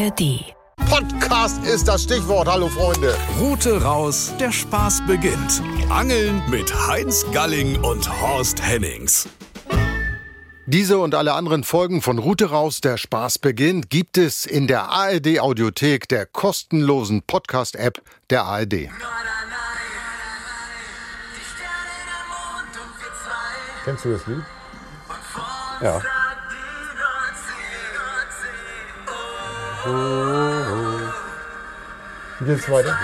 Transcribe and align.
ARD. 0.00 0.54
Podcast 0.88 1.62
ist 1.64 1.86
das 1.86 2.04
Stichwort. 2.04 2.48
Hallo 2.48 2.68
Freunde. 2.68 3.14
Route 3.38 3.82
raus, 3.82 4.32
der 4.40 4.50
Spaß 4.50 5.02
beginnt. 5.06 5.62
Angeln 5.90 6.42
mit 6.48 6.72
Heinz 6.88 7.26
Galling 7.32 7.78
und 7.82 8.08
Horst 8.22 8.62
Hennings. 8.62 9.28
Diese 10.66 10.98
und 10.98 11.14
alle 11.14 11.34
anderen 11.34 11.64
Folgen 11.64 12.00
von 12.00 12.18
Route 12.18 12.48
raus, 12.50 12.80
der 12.80 12.96
Spaß 12.96 13.40
beginnt, 13.40 13.90
gibt 13.90 14.16
es 14.16 14.46
in 14.46 14.68
der 14.68 14.88
ARD 14.88 15.40
Audiothek, 15.40 16.08
der 16.08 16.24
kostenlosen 16.24 17.22
Podcast-App 17.22 18.00
der 18.30 18.44
ARD. 18.44 18.88
Kennst 23.84 24.04
du 24.04 24.12
das 24.12 24.26
Lied? 24.26 24.42
Ja. 25.82 26.00
Wie 32.38 32.44
geht's 32.44 32.70
weiter? 32.70 32.96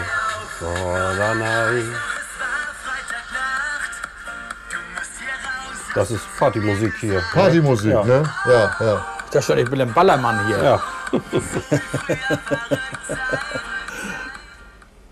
Das 5.95 6.11
ist 6.11 6.23
Partymusik 6.39 6.93
hier. 7.01 7.23
Partymusik, 7.33 7.93
Ja. 7.93 8.05
ne? 8.05 8.23
Ja, 8.47 8.77
ja. 8.81 9.05
Ich 9.25 9.31
dachte 9.31 9.43
schon, 9.47 9.59
ich 9.59 9.69
bin 9.70 9.81
ein 9.81 9.93
Ballermann 9.93 10.47
hier. 10.47 10.62
Ja. 10.62 10.83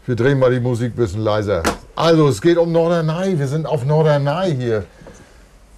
Wir 0.07 0.17
drehen 0.17 0.39
mal 0.39 0.51
die 0.51 0.61
Musik 0.61 0.93
ein 0.93 0.97
bisschen 0.97 1.23
leiser. 1.23 1.63
Also, 1.97 2.29
es 2.29 2.43
geht 2.43 2.59
um 2.59 2.71
Norderney. 2.73 3.39
Wir 3.39 3.49
sind 3.49 3.65
auf 3.67 3.87
Norderney 3.87 4.55
hier. 4.55 4.85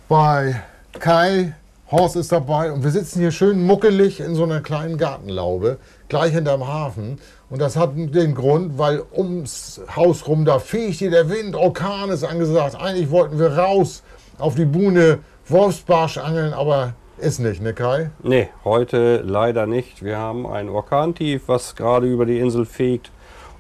Bei 0.08 0.60
Kai. 0.98 1.54
Horst 1.88 2.16
ist 2.16 2.32
dabei 2.32 2.72
und 2.72 2.82
wir 2.82 2.90
sitzen 2.90 3.20
hier 3.20 3.30
schön 3.30 3.64
muckelig 3.64 4.18
in 4.18 4.34
so 4.34 4.42
einer 4.42 4.60
kleinen 4.60 4.98
Gartenlaube, 4.98 5.78
gleich 6.08 6.32
hinterm 6.32 6.66
Hafen. 6.66 7.20
Und 7.48 7.60
das 7.60 7.76
hat 7.76 7.92
den 7.96 8.34
Grund, 8.34 8.76
weil 8.76 9.04
ums 9.16 9.80
Haus 9.94 10.26
rum, 10.26 10.44
da 10.44 10.58
fegt 10.58 10.94
hier 10.94 11.12
der 11.12 11.30
Wind, 11.30 11.54
Orkan 11.54 12.10
ist 12.10 12.24
angesagt. 12.24 12.74
Eigentlich 12.74 13.12
wollten 13.12 13.38
wir 13.38 13.56
raus 13.56 14.02
auf 14.38 14.56
die 14.56 14.64
Buhne 14.64 15.20
Wolfsbarsch 15.46 16.18
angeln, 16.18 16.52
aber 16.54 16.94
ist 17.18 17.38
nicht, 17.38 17.62
ne 17.62 17.72
Kai? 17.72 18.10
Nee, 18.20 18.48
heute 18.64 19.18
leider 19.18 19.68
nicht. 19.68 20.02
Wir 20.04 20.18
haben 20.18 20.44
ein 20.44 20.68
Orkantief, 20.68 21.42
was 21.46 21.76
gerade 21.76 22.08
über 22.08 22.26
die 22.26 22.40
Insel 22.40 22.66
fegt. 22.66 23.12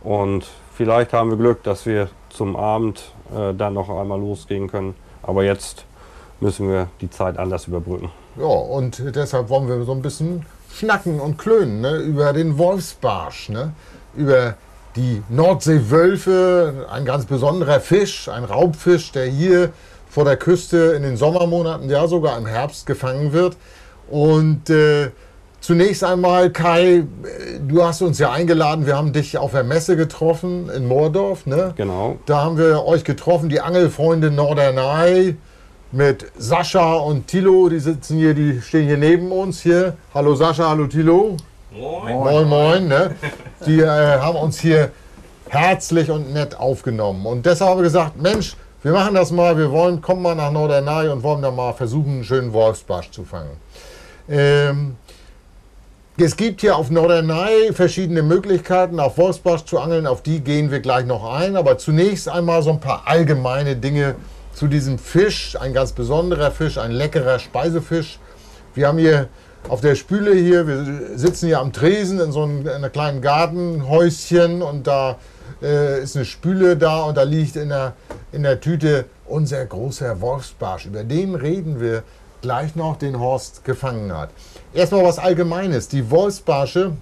Und 0.02 0.48
vielleicht 0.74 1.12
haben 1.12 1.30
wir 1.30 1.36
Glück, 1.36 1.62
dass 1.62 1.86
wir 1.86 2.08
zum 2.28 2.56
Abend 2.56 3.12
äh, 3.32 3.54
dann 3.54 3.74
noch 3.74 3.88
einmal 3.88 4.18
losgehen 4.18 4.68
können. 4.68 4.96
Aber 5.22 5.44
jetzt 5.44 5.84
müssen 6.40 6.68
wir 6.68 6.88
die 7.00 7.08
Zeit 7.08 7.38
anders 7.38 7.66
überbrücken. 7.66 8.10
Ja, 8.38 8.44
und 8.44 9.02
deshalb 9.14 9.48
wollen 9.48 9.68
wir 9.68 9.84
so 9.84 9.92
ein 9.92 10.02
bisschen 10.02 10.44
schnacken 10.72 11.20
und 11.20 11.38
klönen 11.38 11.80
ne, 11.80 11.96
über 11.96 12.32
den 12.32 12.58
Wolfsbarsch, 12.58 13.48
ne, 13.48 13.72
über 14.14 14.54
die 14.94 15.22
Nordseewölfe, 15.28 16.86
ein 16.90 17.04
ganz 17.04 17.26
besonderer 17.26 17.80
Fisch, 17.80 18.28
ein 18.28 18.44
Raubfisch, 18.44 19.12
der 19.12 19.26
hier 19.26 19.70
vor 20.08 20.24
der 20.24 20.36
Küste 20.36 20.94
in 20.96 21.02
den 21.02 21.16
Sommermonaten, 21.16 21.88
ja 21.90 22.06
sogar 22.08 22.38
im 22.38 22.46
Herbst 22.46 22.86
gefangen 22.86 23.32
wird. 23.32 23.56
Und 24.08 24.70
äh, 24.70 25.10
zunächst 25.60 26.04
einmal, 26.04 26.50
Kai, 26.50 26.84
äh, 26.96 27.04
du 27.66 27.82
hast 27.82 28.02
uns 28.02 28.18
ja 28.18 28.32
eingeladen, 28.32 28.86
wir 28.86 28.96
haben 28.96 29.12
dich 29.12 29.36
auf 29.36 29.52
der 29.52 29.64
Messe 29.64 29.96
getroffen 29.96 30.70
in 30.70 30.86
Moordorf, 30.86 31.46
ne? 31.46 31.74
Genau. 31.76 32.18
Da 32.26 32.42
haben 32.42 32.56
wir 32.56 32.84
euch 32.84 33.04
getroffen, 33.04 33.48
die 33.48 33.60
Angelfreunde 33.60 34.30
Norderney 34.30 35.36
mit 35.92 36.26
Sascha 36.36 36.94
und 36.94 37.26
Tilo. 37.26 37.68
Die 37.68 37.78
sitzen 37.78 38.18
hier, 38.18 38.34
die 38.34 38.60
stehen 38.60 38.86
hier 38.86 38.96
neben 38.96 39.30
uns 39.30 39.62
hier. 39.62 39.96
Hallo 40.14 40.34
Sascha, 40.34 40.68
hallo 40.68 40.86
Tilo. 40.86 41.36
Moin. 41.72 42.14
Moin, 42.14 42.48
moin. 42.48 42.88
Ne? 42.88 43.14
Die 43.66 43.80
äh, 43.80 44.18
haben 44.18 44.36
uns 44.36 44.58
hier 44.60 44.90
herzlich 45.48 46.10
und 46.10 46.32
nett 46.32 46.58
aufgenommen. 46.58 47.26
Und 47.26 47.46
deshalb 47.46 47.70
haben 47.70 47.78
wir 47.78 47.84
gesagt, 47.84 48.20
Mensch, 48.20 48.56
wir 48.82 48.92
machen 48.92 49.14
das 49.14 49.30
mal. 49.30 49.56
Wir 49.56 49.70
wollen, 49.70 50.00
kommen 50.00 50.22
mal 50.22 50.34
nach 50.34 50.50
Norderney 50.50 51.08
und 51.08 51.22
wollen 51.22 51.42
da 51.42 51.50
mal 51.50 51.72
versuchen, 51.72 52.14
einen 52.14 52.24
schönen 52.24 52.52
Wolfsbarsch 52.52 53.10
zu 53.10 53.24
fangen. 53.24 53.50
Ähm, 54.28 54.96
es 56.18 56.36
gibt 56.36 56.62
hier 56.62 56.76
auf 56.76 56.90
Norderney 56.90 57.72
verschiedene 57.72 58.22
Möglichkeiten, 58.22 58.98
auf 58.98 59.18
Wolfsbarsch 59.18 59.64
zu 59.64 59.78
angeln. 59.78 60.06
Auf 60.06 60.22
die 60.22 60.40
gehen 60.40 60.70
wir 60.70 60.80
gleich 60.80 61.04
noch 61.04 61.30
ein. 61.30 61.56
Aber 61.56 61.78
zunächst 61.78 62.28
einmal 62.28 62.62
so 62.62 62.70
ein 62.70 62.80
paar 62.80 63.02
allgemeine 63.06 63.76
Dinge 63.76 64.16
zu 64.56 64.68
diesem 64.68 64.98
Fisch. 64.98 65.56
Ein 65.60 65.74
ganz 65.74 65.92
besonderer 65.92 66.50
Fisch, 66.50 66.78
ein 66.78 66.90
leckerer 66.90 67.38
Speisefisch. 67.38 68.18
Wir 68.74 68.88
haben 68.88 68.98
hier 68.98 69.28
auf 69.68 69.82
der 69.82 69.94
Spüle 69.94 70.34
hier, 70.34 70.66
wir 70.66 71.18
sitzen 71.18 71.46
hier 71.46 71.60
am 71.60 71.72
Tresen 71.72 72.18
in 72.20 72.32
so 72.32 72.42
einem, 72.42 72.66
in 72.66 72.92
kleinen 72.92 73.20
Gartenhäuschen 73.20 74.62
und 74.62 74.86
da 74.86 75.18
äh, 75.60 76.02
ist 76.02 76.16
eine 76.16 76.24
Spüle 76.24 76.76
da 76.76 77.02
und 77.02 77.16
da 77.18 77.22
liegt 77.24 77.56
in 77.56 77.68
der, 77.68 77.92
in 78.32 78.44
der 78.44 78.60
Tüte 78.60 79.04
unser 79.26 79.64
großer 79.66 80.20
Wolfsbarsch. 80.22 80.86
Über 80.86 81.04
den 81.04 81.34
reden 81.34 81.78
wir 81.78 82.02
gleich 82.40 82.76
noch, 82.76 82.96
den 82.96 83.20
Horst 83.20 83.62
gefangen 83.64 84.16
hat. 84.16 84.30
Erstmal 84.72 85.04
was 85.04 85.18
Allgemeines. 85.18 85.88
Die 85.88 86.10
Wolfsbarsche, 86.10 86.92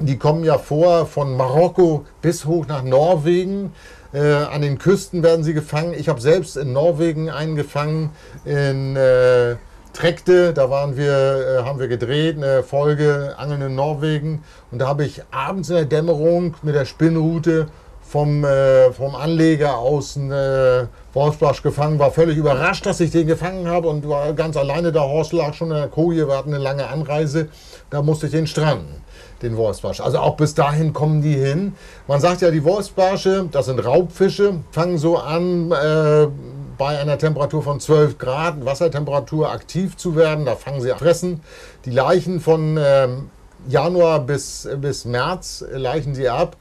die 0.00 0.18
kommen 0.18 0.44
ja 0.44 0.58
vor 0.58 1.06
von 1.06 1.34
Marokko 1.34 2.04
bis 2.20 2.44
hoch 2.44 2.66
nach 2.66 2.82
Norwegen. 2.82 3.72
Äh, 4.14 4.20
an 4.20 4.62
den 4.62 4.78
Küsten 4.78 5.24
werden 5.24 5.42
sie 5.42 5.54
gefangen. 5.54 5.92
Ich 5.92 6.08
habe 6.08 6.20
selbst 6.20 6.56
in 6.56 6.72
Norwegen 6.72 7.30
einen 7.30 7.56
gefangen, 7.56 8.10
in 8.44 8.94
äh, 8.94 9.56
Trekte. 9.92 10.52
Da 10.52 10.70
waren 10.70 10.96
wir, 10.96 11.58
äh, 11.60 11.62
haben 11.64 11.80
wir 11.80 11.88
gedreht, 11.88 12.36
eine 12.36 12.62
Folge 12.62 13.34
Angeln 13.38 13.62
in 13.62 13.74
Norwegen. 13.74 14.44
Und 14.70 14.78
da 14.78 14.86
habe 14.86 15.04
ich 15.04 15.22
abends 15.32 15.68
in 15.68 15.74
der 15.74 15.84
Dämmerung 15.86 16.54
mit 16.62 16.76
der 16.76 16.84
Spinnrute 16.84 17.66
vom, 18.02 18.44
äh, 18.44 18.92
vom 18.92 19.16
Anleger 19.16 19.78
aus 19.78 20.16
einen 20.16 20.30
äh, 20.30 20.86
Wolfsbarsch 21.12 21.64
gefangen. 21.64 21.98
War 21.98 22.12
völlig 22.12 22.36
überrascht, 22.36 22.86
dass 22.86 23.00
ich 23.00 23.10
den 23.10 23.26
gefangen 23.26 23.66
habe 23.66 23.88
und 23.88 24.08
war 24.08 24.32
ganz 24.34 24.56
alleine. 24.56 24.92
Der 24.92 25.02
Horst 25.02 25.32
lag 25.32 25.54
schon 25.54 25.72
in 25.72 25.76
der 25.76 25.88
Koje. 25.88 26.28
Wir 26.28 26.38
hatten 26.38 26.54
eine 26.54 26.62
lange 26.62 26.86
Anreise. 26.86 27.48
Da 27.90 28.00
musste 28.00 28.26
ich 28.26 28.32
den 28.32 28.46
stranden 28.46 29.02
den 29.44 29.56
Wolfsbarsch. 29.56 30.00
Also 30.00 30.18
auch 30.18 30.36
bis 30.36 30.54
dahin 30.54 30.92
kommen 30.92 31.22
die 31.22 31.34
hin. 31.34 31.74
Man 32.08 32.20
sagt 32.20 32.40
ja, 32.40 32.50
die 32.50 32.64
Wolfsbarsche, 32.64 33.48
das 33.50 33.66
sind 33.66 33.84
Raubfische, 33.84 34.60
fangen 34.72 34.98
so 34.98 35.18
an, 35.18 35.70
äh, 35.70 36.28
bei 36.76 36.98
einer 36.98 37.18
Temperatur 37.18 37.62
von 37.62 37.80
12 37.80 38.18
Grad 38.18 38.64
Wassertemperatur 38.64 39.50
aktiv 39.50 39.96
zu 39.96 40.16
werden. 40.16 40.44
Da 40.44 40.56
fangen 40.56 40.80
sie 40.80 40.92
an 40.92 40.98
fressen. 40.98 41.40
Die 41.84 41.90
Leichen 41.90 42.40
von 42.40 42.78
ähm, 42.80 43.30
Januar 43.68 44.20
bis, 44.20 44.68
bis 44.80 45.04
März 45.04 45.64
leichen 45.70 46.14
sie 46.14 46.28
ab. 46.28 46.56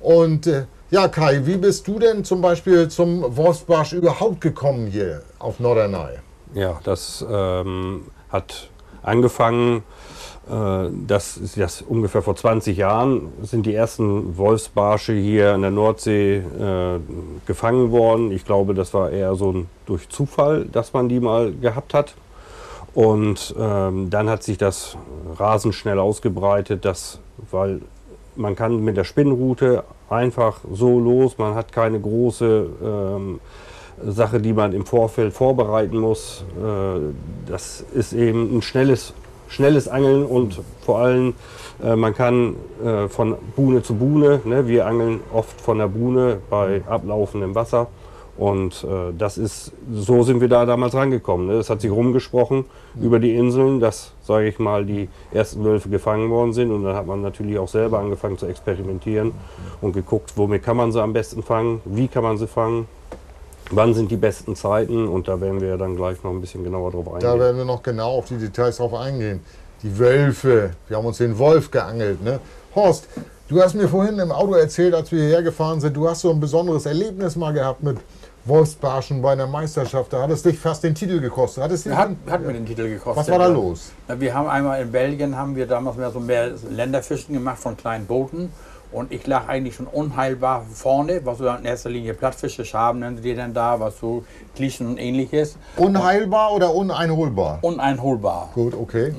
Und 0.00 0.46
äh, 0.46 0.66
ja, 0.90 1.08
Kai, 1.08 1.46
wie 1.46 1.56
bist 1.56 1.88
du 1.88 1.98
denn 1.98 2.24
zum 2.24 2.40
Beispiel 2.42 2.88
zum 2.88 3.36
Wolfsbarsch 3.36 3.94
überhaupt 3.94 4.40
gekommen 4.40 4.86
hier 4.86 5.22
auf 5.38 5.60
Norderney? 5.60 6.18
Ja, 6.52 6.78
das 6.84 7.24
ähm, 7.28 8.02
hat 8.28 8.68
angefangen, 9.04 9.84
äh, 10.50 10.88
das 11.06 11.36
ist 11.36 11.58
das 11.58 11.82
ungefähr 11.82 12.22
vor 12.22 12.36
20 12.36 12.76
Jahren, 12.76 13.32
sind 13.42 13.66
die 13.66 13.74
ersten 13.74 14.36
Wolfsbarsche 14.36 15.12
hier 15.12 15.54
in 15.54 15.62
der 15.62 15.70
Nordsee 15.70 16.36
äh, 16.36 17.00
gefangen 17.46 17.90
worden. 17.90 18.30
Ich 18.32 18.44
glaube, 18.44 18.74
das 18.74 18.92
war 18.92 19.10
eher 19.10 19.34
so 19.34 19.52
ein, 19.52 19.68
durch 19.86 20.08
Zufall, 20.08 20.66
dass 20.66 20.92
man 20.92 21.08
die 21.08 21.20
mal 21.20 21.52
gehabt 21.52 21.94
hat. 21.94 22.14
Und 22.94 23.54
ähm, 23.58 24.08
dann 24.10 24.28
hat 24.28 24.44
sich 24.44 24.56
das 24.56 24.96
rasend 25.36 25.74
schnell 25.74 25.98
ausgebreitet, 25.98 26.84
dass, 26.84 27.18
weil 27.50 27.80
man 28.36 28.54
kann 28.54 28.84
mit 28.84 28.96
der 28.96 29.04
Spinnrute 29.04 29.84
einfach 30.08 30.60
so 30.72 31.00
los, 31.00 31.38
man 31.38 31.54
hat 31.54 31.72
keine 31.72 31.98
große 31.98 32.66
ähm, 32.82 33.40
Sache, 34.02 34.40
die 34.40 34.52
man 34.52 34.72
im 34.72 34.86
Vorfeld 34.86 35.32
vorbereiten 35.32 35.98
muss. 35.98 36.44
Äh, 36.58 37.00
das 37.48 37.84
ist 37.94 38.12
eben 38.12 38.56
ein 38.56 38.62
schnelles, 38.62 39.14
schnelles 39.48 39.88
Angeln 39.88 40.24
und 40.24 40.60
vor 40.80 40.98
allem 40.98 41.34
äh, 41.82 41.96
man 41.96 42.14
kann 42.14 42.56
äh, 42.84 43.08
von 43.08 43.36
Buhne 43.56 43.82
zu 43.82 43.94
Buhne, 43.94 44.40
ne, 44.44 44.66
wir 44.68 44.86
angeln 44.86 45.20
oft 45.32 45.60
von 45.60 45.78
der 45.78 45.88
Buhne 45.88 46.38
bei 46.50 46.82
ablaufendem 46.88 47.54
Wasser. 47.54 47.88
Und 48.36 48.84
das 49.16 49.38
ist, 49.38 49.70
so 49.92 50.24
sind 50.24 50.40
wir 50.40 50.48
da 50.48 50.66
damals 50.66 50.96
rangekommen. 50.96 51.46
Ne? 51.46 51.52
Es 51.52 51.70
hat 51.70 51.80
sich 51.80 51.90
rumgesprochen 51.92 52.64
über 53.00 53.20
die 53.20 53.32
Inseln, 53.36 53.78
dass, 53.78 54.10
sage 54.24 54.48
ich 54.48 54.58
mal, 54.58 54.84
die 54.84 55.08
ersten 55.30 55.62
Wölfe 55.62 55.88
gefangen 55.88 56.30
worden 56.30 56.52
sind. 56.52 56.72
Und 56.72 56.82
dann 56.82 56.96
hat 56.96 57.06
man 57.06 57.22
natürlich 57.22 57.60
auch 57.60 57.68
selber 57.68 58.00
angefangen 58.00 58.36
zu 58.36 58.46
experimentieren 58.46 59.30
und 59.80 59.92
geguckt, 59.92 60.32
womit 60.34 60.64
kann 60.64 60.76
man 60.76 60.90
sie 60.90 61.00
am 61.00 61.12
besten 61.12 61.44
fangen, 61.44 61.80
wie 61.84 62.08
kann 62.08 62.24
man 62.24 62.36
sie 62.36 62.48
fangen, 62.48 62.88
wann 63.70 63.94
sind 63.94 64.10
die 64.10 64.16
besten 64.16 64.56
Zeiten. 64.56 65.08
Und 65.08 65.28
da 65.28 65.40
werden 65.40 65.60
wir 65.60 65.76
dann 65.76 65.96
gleich 65.96 66.22
noch 66.22 66.30
ein 66.30 66.40
bisschen 66.40 66.64
genauer 66.64 66.92
drauf 66.92 67.04
Da 67.06 67.14
eingehen. 67.30 67.40
werden 67.40 67.56
wir 67.58 67.64
noch 67.64 67.82
genau 67.82 68.18
auf 68.18 68.26
die 68.26 68.36
Details 68.36 68.76
drauf 68.76 68.94
eingehen. 68.94 69.40
Die 69.82 69.98
Wölfe, 69.98 70.70
wir 70.88 70.96
haben 70.96 71.06
uns 71.06 71.18
den 71.18 71.38
Wolf 71.38 71.70
geangelt. 71.70 72.22
Ne? 72.22 72.40
Horst, 72.74 73.06
du 73.48 73.60
hast 73.60 73.74
mir 73.74 73.88
vorhin 73.88 74.18
im 74.18 74.32
Auto 74.32 74.54
erzählt, 74.54 74.94
als 74.94 75.12
wir 75.12 75.20
hierher 75.20 75.42
gefahren 75.42 75.80
sind, 75.80 75.96
du 75.96 76.08
hast 76.08 76.20
so 76.22 76.30
ein 76.30 76.40
besonderes 76.40 76.86
Erlebnis 76.86 77.36
mal 77.36 77.52
gehabt 77.52 77.82
mit 77.82 77.98
Wolfsbarschen 78.46 79.22
bei 79.22 79.32
einer 79.32 79.46
Meisterschaft. 79.46 80.12
Da 80.12 80.22
hat 80.22 80.30
es 80.30 80.42
dich 80.42 80.58
fast 80.58 80.84
den 80.84 80.94
Titel 80.94 81.20
gekostet. 81.20 81.64
Hat, 81.64 81.70
es 81.70 81.86
hat, 81.86 82.10
hat 82.28 82.42
mir 82.46 82.52
den 82.52 82.66
Titel 82.66 82.88
gekostet. 82.88 83.16
Was 83.16 83.30
war 83.30 83.38
da 83.38 83.46
los? 83.46 83.92
Wir 84.18 84.34
haben 84.34 84.48
einmal 84.48 84.82
in 84.82 84.92
Belgien, 84.92 85.36
haben 85.36 85.56
wir 85.56 85.66
damals 85.66 85.96
mehr 85.96 86.10
so 86.10 86.20
mehr 86.20 86.50
Länderfischen 86.70 87.34
gemacht 87.34 87.58
von 87.58 87.76
kleinen 87.76 88.06
Booten. 88.06 88.50
Und 88.94 89.10
ich 89.10 89.26
lag 89.26 89.48
eigentlich 89.48 89.74
schon 89.74 89.88
unheilbar 89.88 90.64
vorne, 90.72 91.20
was 91.24 91.38
so 91.38 91.48
in 91.48 91.64
erster 91.64 91.90
Linie 91.90 92.14
Plattfische, 92.14 92.64
Schaben 92.64 93.00
nennen 93.00 93.20
die 93.20 93.34
denn 93.34 93.52
da, 93.52 93.80
was 93.80 93.98
so 93.98 94.24
Klischen 94.54 94.86
und 94.86 94.98
ähnliches. 94.98 95.58
Unheilbar 95.76 96.52
oder 96.52 96.72
uneinholbar? 96.72 97.58
Uneinholbar. 97.62 98.50
Gut, 98.54 98.72
okay. 98.72 99.12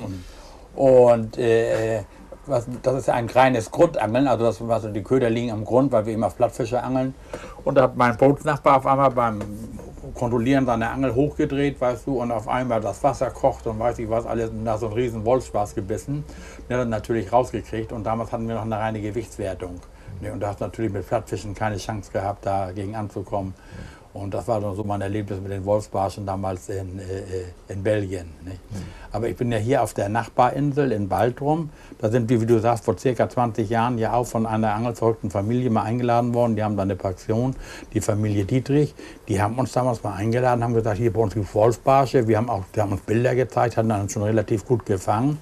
Und 0.74 1.36
äh, 1.36 2.04
was, 2.46 2.66
das 2.82 2.94
ist 2.94 3.08
ja 3.08 3.14
ein 3.14 3.26
kleines 3.26 3.70
Grundangeln, 3.70 4.28
also 4.28 4.46
das, 4.46 4.62
also 4.62 4.88
die 4.88 5.02
Köder 5.02 5.28
liegen 5.28 5.50
am 5.50 5.64
Grund, 5.64 5.92
weil 5.92 6.06
wir 6.06 6.14
immer 6.14 6.28
auf 6.28 6.36
Plattfische 6.36 6.82
angeln. 6.82 7.14
Und 7.64 7.74
da 7.76 7.82
hat 7.82 7.96
mein 7.96 8.16
Bootsnachbar 8.16 8.78
auf 8.78 8.86
einmal 8.86 9.10
beim 9.10 9.40
Kontrollieren 10.16 10.66
seiner 10.66 10.90
Angel 10.90 11.14
hochgedreht, 11.14 11.80
weißt 11.80 12.06
du, 12.06 12.20
und 12.20 12.32
auf 12.32 12.48
einmal 12.48 12.80
das 12.80 13.02
Wasser 13.02 13.30
kocht 13.30 13.66
und 13.66 13.78
weiß 13.78 13.98
ich 13.98 14.08
was 14.08 14.26
alles, 14.26 14.50
und 14.50 14.64
da 14.64 14.78
so 14.78 14.86
einen 14.86 14.94
riesen 14.94 15.24
Wolfspaß 15.24 15.74
gebissen. 15.74 16.24
Der 16.68 16.78
hat 16.78 16.88
natürlich 16.88 17.32
rausgekriegt 17.32 17.92
und 17.92 18.04
damals 18.04 18.32
hatten 18.32 18.48
wir 18.48 18.54
noch 18.54 18.62
eine 18.62 18.78
reine 18.78 19.00
Gewichtswertung. 19.00 19.80
Und 20.32 20.40
da 20.40 20.48
hast 20.48 20.60
du 20.60 20.64
natürlich 20.64 20.90
mit 20.90 21.06
Plattfischen 21.06 21.54
keine 21.54 21.76
Chance 21.76 22.10
gehabt, 22.10 22.46
dagegen 22.46 22.96
anzukommen. 22.96 23.54
Und 24.16 24.34
das 24.34 24.48
war 24.48 24.60
dann 24.60 24.74
so 24.74 24.84
mein 24.84 25.00
Erlebnis 25.00 25.40
mit 25.40 25.52
den 25.52 25.64
Wolfsbarschen 25.64 26.26
damals 26.26 26.68
in, 26.68 26.98
äh, 26.98 27.72
in 27.72 27.82
Belgien. 27.82 28.26
Mhm. 28.44 28.52
Aber 29.12 29.28
ich 29.28 29.36
bin 29.36 29.52
ja 29.52 29.58
hier 29.58 29.82
auf 29.82 29.94
der 29.94 30.08
Nachbarinsel 30.08 30.92
in 30.92 31.08
Baltrum. 31.08 31.70
Da 31.98 32.10
sind 32.10 32.28
wir, 32.28 32.40
wie 32.40 32.46
du 32.46 32.58
sagst, 32.58 32.84
vor 32.84 32.98
circa 32.98 33.28
20 33.28 33.68
Jahren 33.68 33.98
ja 33.98 34.12
auch 34.14 34.26
von 34.26 34.46
einer 34.46 34.74
angelzeugten 34.74 35.30
Familie 35.30 35.70
mal 35.70 35.82
eingeladen 35.82 36.34
worden. 36.34 36.56
Die 36.56 36.62
haben 36.62 36.76
da 36.76 36.82
eine 36.82 36.96
Pension, 36.96 37.54
die 37.92 38.00
Familie 38.00 38.44
Dietrich. 38.44 38.94
Die 39.28 39.40
haben 39.40 39.58
uns 39.58 39.72
damals 39.72 40.02
mal 40.02 40.14
eingeladen, 40.14 40.64
haben 40.64 40.74
gesagt, 40.74 40.98
hier 40.98 41.12
bei 41.12 41.20
uns 41.20 41.34
gibt 41.34 41.46
es 41.46 41.54
Wolfsbarsche. 41.54 42.26
Wir 42.28 42.38
haben, 42.38 42.50
auch, 42.50 42.64
die 42.74 42.80
haben 42.80 42.92
uns 42.92 43.02
Bilder 43.02 43.34
gezeigt, 43.34 43.76
hatten 43.76 43.88
dann 43.88 44.08
schon 44.08 44.22
relativ 44.22 44.66
gut 44.66 44.86
gefangen. 44.86 45.38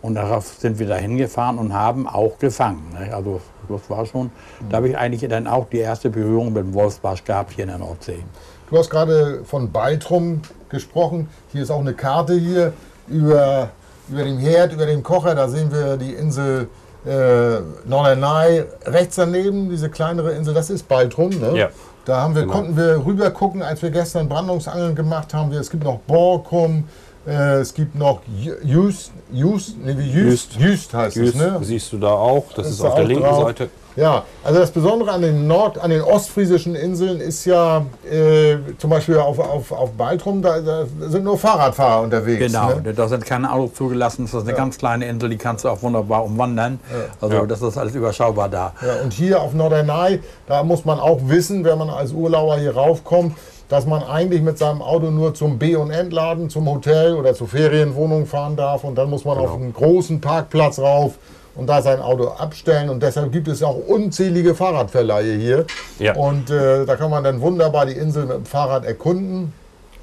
Und 0.00 0.14
darauf 0.14 0.46
sind 0.58 0.78
wir 0.78 0.86
da 0.86 0.96
hingefahren 0.96 1.58
und 1.58 1.72
haben 1.72 2.06
auch 2.06 2.38
gefangen. 2.38 2.82
Ne? 2.92 3.14
Also 3.14 3.40
das 3.68 3.88
war 3.88 4.06
schon, 4.06 4.30
da 4.68 4.78
habe 4.78 4.88
ich 4.88 4.98
eigentlich 4.98 5.28
dann 5.28 5.46
auch 5.46 5.68
die 5.68 5.78
erste 5.78 6.10
Berührung 6.10 6.52
mit 6.52 6.64
dem 6.64 6.74
Wolfsbarsch 6.74 7.24
gehabt 7.24 7.52
hier 7.52 7.64
in 7.64 7.70
der 7.70 7.78
Nordsee. 7.78 8.24
Du 8.70 8.76
hast 8.76 8.90
gerade 8.90 9.42
von 9.44 9.72
Baltrum 9.72 10.42
gesprochen. 10.68 11.28
Hier 11.52 11.62
ist 11.62 11.70
auch 11.70 11.80
eine 11.80 11.94
Karte 11.94 12.34
hier 12.34 12.72
über, 13.08 13.70
über 14.08 14.24
dem 14.24 14.38
Herd, 14.38 14.74
über 14.74 14.84
dem 14.84 15.02
Kocher. 15.02 15.34
Da 15.34 15.48
sehen 15.48 15.72
wir 15.72 15.96
die 15.96 16.12
Insel 16.12 16.68
äh, 17.06 17.60
Norderney 17.86 18.64
rechts 18.84 19.16
daneben, 19.16 19.70
diese 19.70 19.88
kleinere 19.88 20.32
Insel. 20.32 20.52
Das 20.52 20.68
ist 20.68 20.86
Baltrum. 20.86 21.30
Ne? 21.30 21.56
Ja. 21.56 21.68
Da 22.04 22.22
haben 22.22 22.34
wir, 22.34 22.42
genau. 22.42 22.54
konnten 22.54 22.76
wir 22.76 23.04
rüber 23.04 23.30
gucken, 23.30 23.62
als 23.62 23.82
wir 23.82 23.90
gestern 23.90 24.28
Brandungsangeln 24.28 24.94
gemacht 24.94 25.34
haben. 25.34 25.52
Es 25.52 25.70
gibt 25.70 25.84
noch 25.84 25.98
Borkum, 26.00 26.84
es 27.26 27.74
gibt 27.74 27.94
noch 27.94 28.20
Just, 28.64 29.12
Just, 29.30 29.76
nee, 29.78 29.92
Just, 29.92 30.54
Just, 30.54 30.60
Just 30.60 30.94
heißt 30.94 31.16
Just, 31.16 31.34
es, 31.34 31.40
ne? 31.40 31.58
Siehst 31.62 31.92
du 31.92 31.98
da 31.98 32.08
auch, 32.08 32.46
das, 32.48 32.66
das 32.66 32.70
ist 32.70 32.80
auf 32.80 32.94
der 32.94 33.04
linken 33.04 33.24
drauf. 33.24 33.46
Seite. 33.46 33.68
Ja, 33.98 34.22
also 34.44 34.60
das 34.60 34.70
Besondere 34.70 35.10
an 35.10 35.22
den 35.22 35.48
Nord-, 35.48 35.76
an 35.76 35.90
den 35.90 36.02
ostfriesischen 36.02 36.76
Inseln 36.76 37.20
ist 37.20 37.44
ja 37.46 37.84
äh, 38.08 38.56
zum 38.78 38.90
Beispiel 38.90 39.16
auf, 39.16 39.40
auf, 39.40 39.72
auf 39.72 39.90
Baltrum, 39.90 40.40
da, 40.40 40.60
da, 40.60 40.84
sind 41.08 41.24
nur 41.24 41.36
Fahrradfahrer 41.36 42.02
unterwegs. 42.02 42.38
Genau, 42.38 42.74
ne? 42.76 42.94
da 42.94 43.08
sind 43.08 43.26
keine 43.26 43.52
Autos 43.52 43.74
zugelassen. 43.74 44.26
Das 44.26 44.34
ist 44.34 44.42
eine 44.42 44.52
ja. 44.52 44.56
ganz 44.56 44.78
kleine 44.78 45.08
Insel, 45.08 45.30
die 45.30 45.36
kannst 45.36 45.64
du 45.64 45.68
auch 45.68 45.82
wunderbar 45.82 46.24
umwandern. 46.24 46.78
Ja. 46.92 46.96
Also 47.20 47.36
ja. 47.38 47.46
das 47.46 47.60
ist 47.60 47.76
alles 47.76 47.96
überschaubar 47.96 48.48
da. 48.48 48.72
Ja, 48.86 49.02
und 49.02 49.12
hier 49.12 49.42
auf 49.42 49.52
Norderney, 49.52 50.20
da 50.46 50.62
muss 50.62 50.84
man 50.84 51.00
auch 51.00 51.18
wissen, 51.24 51.64
wenn 51.64 51.78
man 51.78 51.90
als 51.90 52.12
Urlauber 52.12 52.56
hier 52.56 52.76
raufkommt, 52.76 53.36
dass 53.68 53.86
man 53.86 54.02
eigentlich 54.02 54.42
mit 54.42 54.58
seinem 54.58 54.82
Auto 54.82 55.10
nur 55.10 55.34
zum 55.34 55.58
B- 55.58 55.76
und 55.76 55.90
Entladen, 55.90 56.50
zum 56.50 56.68
Hotel 56.68 57.14
oder 57.14 57.34
zur 57.34 57.48
Ferienwohnung 57.48 58.26
fahren 58.26 58.56
darf 58.56 58.84
und 58.84 58.96
dann 58.96 59.10
muss 59.10 59.24
man 59.24 59.36
genau. 59.36 59.48
auf 59.48 59.56
einen 59.56 59.72
großen 59.72 60.20
Parkplatz 60.20 60.78
rauf 60.78 61.14
und 61.54 61.66
da 61.66 61.82
sein 61.82 62.00
Auto 62.00 62.28
abstellen 62.28 62.88
und 62.88 63.02
deshalb 63.02 63.32
gibt 63.32 63.48
es 63.48 63.62
auch 63.62 63.76
unzählige 63.76 64.54
Fahrradverleihe 64.54 65.36
hier 65.36 65.66
ja. 65.98 66.14
und 66.14 66.50
äh, 66.50 66.86
da 66.86 66.96
kann 66.96 67.10
man 67.10 67.24
dann 67.24 67.40
wunderbar 67.40 67.86
die 67.86 67.92
Insel 67.92 68.26
mit 68.26 68.36
dem 68.36 68.46
Fahrrad 68.46 68.84
erkunden 68.84 69.52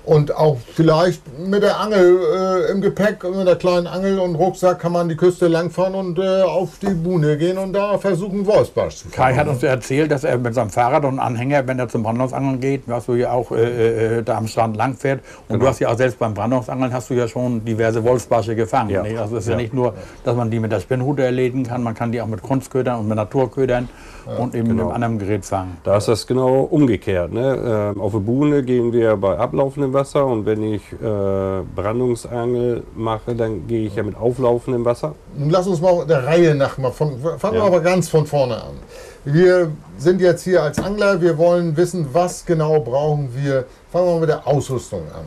und 0.06 0.36
auch 0.36 0.57
vielleicht 0.75 1.22
mit 1.40 1.63
der 1.63 1.80
Angel 1.80 2.19
äh, 2.68 2.72
im 2.72 2.81
Gepäck, 2.81 3.24
mit 3.24 3.48
der 3.48 3.56
kleinen 3.56 3.88
Angel 3.88 4.19
und 4.19 4.36
Rucksack 4.36 4.80
kann 4.80 4.92
man 4.92 5.10
die 5.10 5.16
Küste 5.16 5.48
langfahren 5.48 5.96
und 5.96 6.19
äh, 6.19 6.42
auf 6.42 6.80
die 6.81 6.94
Buhne 6.94 7.38
gehen 7.38 7.57
und 7.57 7.74
da 7.74 7.98
versuchen, 7.98 8.46
Wolfsbarsch 8.46 8.98
zu 8.98 9.10
fangen. 9.10 9.13
Kai 9.16 9.36
hat 9.36 9.48
uns 9.48 9.63
erzählt, 9.63 10.12
dass 10.12 10.24
er 10.24 10.38
mit 10.38 10.54
seinem 10.54 10.69
Fahrrad 10.69 11.06
und 11.06 11.19
Anhänger, 11.19 11.68
wenn 11.68 11.80
er 11.80 11.88
zum 11.88 12.04
Brandungsangeln 12.04 12.60
geht, 12.60 12.84
was 12.86 13.07
du 13.07 13.16
ja 13.16 13.31
auch 13.31 13.52
äh, 13.52 14.19
äh, 14.19 14.24
da 14.24 14.38
am 14.38 14.48
Strand 14.48 14.78
langfährt. 14.78 15.22
Und 15.48 15.56
genau. 15.56 15.60
du 15.62 15.69
hast 15.69 15.80
ja 15.80 15.90
auch 15.90 15.98
selbst 15.98 16.19
beim 16.19 16.34
Brandungsangeln 16.34 16.94
hast 16.94 17.10
du 17.10 17.16
ja 17.16 17.28
schon 17.28 17.66
diverse 17.66 18.04
Wolfsbarsche 18.04 18.56
gefangen. 18.56 18.92
Ja. 18.92 19.22
Also 19.22 19.38
es 19.38 19.44
ist 19.44 19.50
ja. 19.50 19.54
ja. 19.54 19.62
nicht 19.62 19.74
nur, 19.74 19.94
dass 20.24 20.36
man 20.36 20.51
die 20.51 20.60
mit 20.60 20.72
der 20.72 20.80
Spinnhute 20.80 21.24
erledigen 21.24 21.63
kann, 21.63 21.81
man 21.81 21.96
kann 21.96 22.12
die 22.12 22.22
auch 22.22 22.28
mit 22.28 22.42
Kunstködern 22.42 23.00
und 23.00 23.08
mit 23.08 23.18
Naturködern 23.18 23.90
ja, 24.28 24.38
und 24.38 24.56
eben 24.56 24.69
genau. 24.69 24.74
mit 24.74 24.94
einem 24.94 25.04
anderen 25.04 25.19
Gerät 25.19 25.46
fangen. 25.46 25.78
Da 25.84 25.98
ist 25.98 26.08
das 26.08 26.28
genau 26.28 26.62
umgekehrt. 26.62 27.31
Ne? 27.34 27.94
Ähm, 27.96 28.01
auf 28.01 28.12
der 28.12 28.19
Buhne 28.19 28.63
gehen 28.63 28.94
wir 28.94 29.18
bei 29.18 29.38
ablaufendem 29.38 29.94
Wasser 29.95 30.24
und 30.27 30.45
wenn 30.45 30.62
ich 30.62 30.83
äh, 30.94 31.63
Brandungsangel 31.75 32.83
mache, 32.95 33.33
dann 33.33 33.65
gehe 33.65 33.88
ich 33.88 33.95
ja 33.95 34.03
mit 34.03 34.15
auflaufendem 34.15 34.86
Wasser. 34.86 35.15
Nun 35.36 35.50
lass 35.50 35.65
uns 35.65 35.81
mal 35.81 36.06
der 36.06 36.24
Reihe 36.24 36.53
nach 36.53 36.77
mal 36.77 36.92
von, 36.92 37.19
fangen 37.39 37.56
ja. 37.56 37.62
wir 37.62 37.63
aber 37.63 37.81
ganz 37.81 38.07
von 38.07 38.27
vorne 38.27 38.57
an. 38.57 38.75
Wir 39.24 39.71
sind 39.97 40.21
jetzt 40.21 40.44
hier 40.44 40.62
als 40.62 40.77
Angler, 40.77 41.19
wir 41.19 41.39
wollen 41.39 41.75
wissen, 41.75 42.07
was 42.13 42.45
genau 42.45 42.80
brauchen 42.81 43.30
wir. 43.36 43.65
Fangen 43.92 44.06
wir 44.06 44.13
mal 44.13 44.19
mit 44.19 44.30
der 44.30 44.47
Ausrüstung 44.47 45.01
an. 45.12 45.25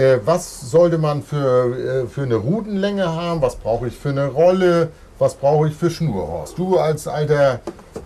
Äh, 0.00 0.18
was 0.24 0.70
sollte 0.70 0.96
man 0.96 1.22
für, 1.22 2.04
äh, 2.04 2.06
für 2.06 2.22
eine 2.22 2.36
Routenlänge 2.36 3.06
haben? 3.06 3.42
Was 3.42 3.56
brauche 3.56 3.88
ich 3.88 3.96
für 3.96 4.08
eine 4.08 4.28
Rolle? 4.28 4.88
Was 5.18 5.34
brauche 5.34 5.68
ich 5.68 5.74
für 5.74 5.90
Schnurhorst? 5.90 6.58
Du 6.58 6.76
als 6.76 7.06
alter 7.06 7.60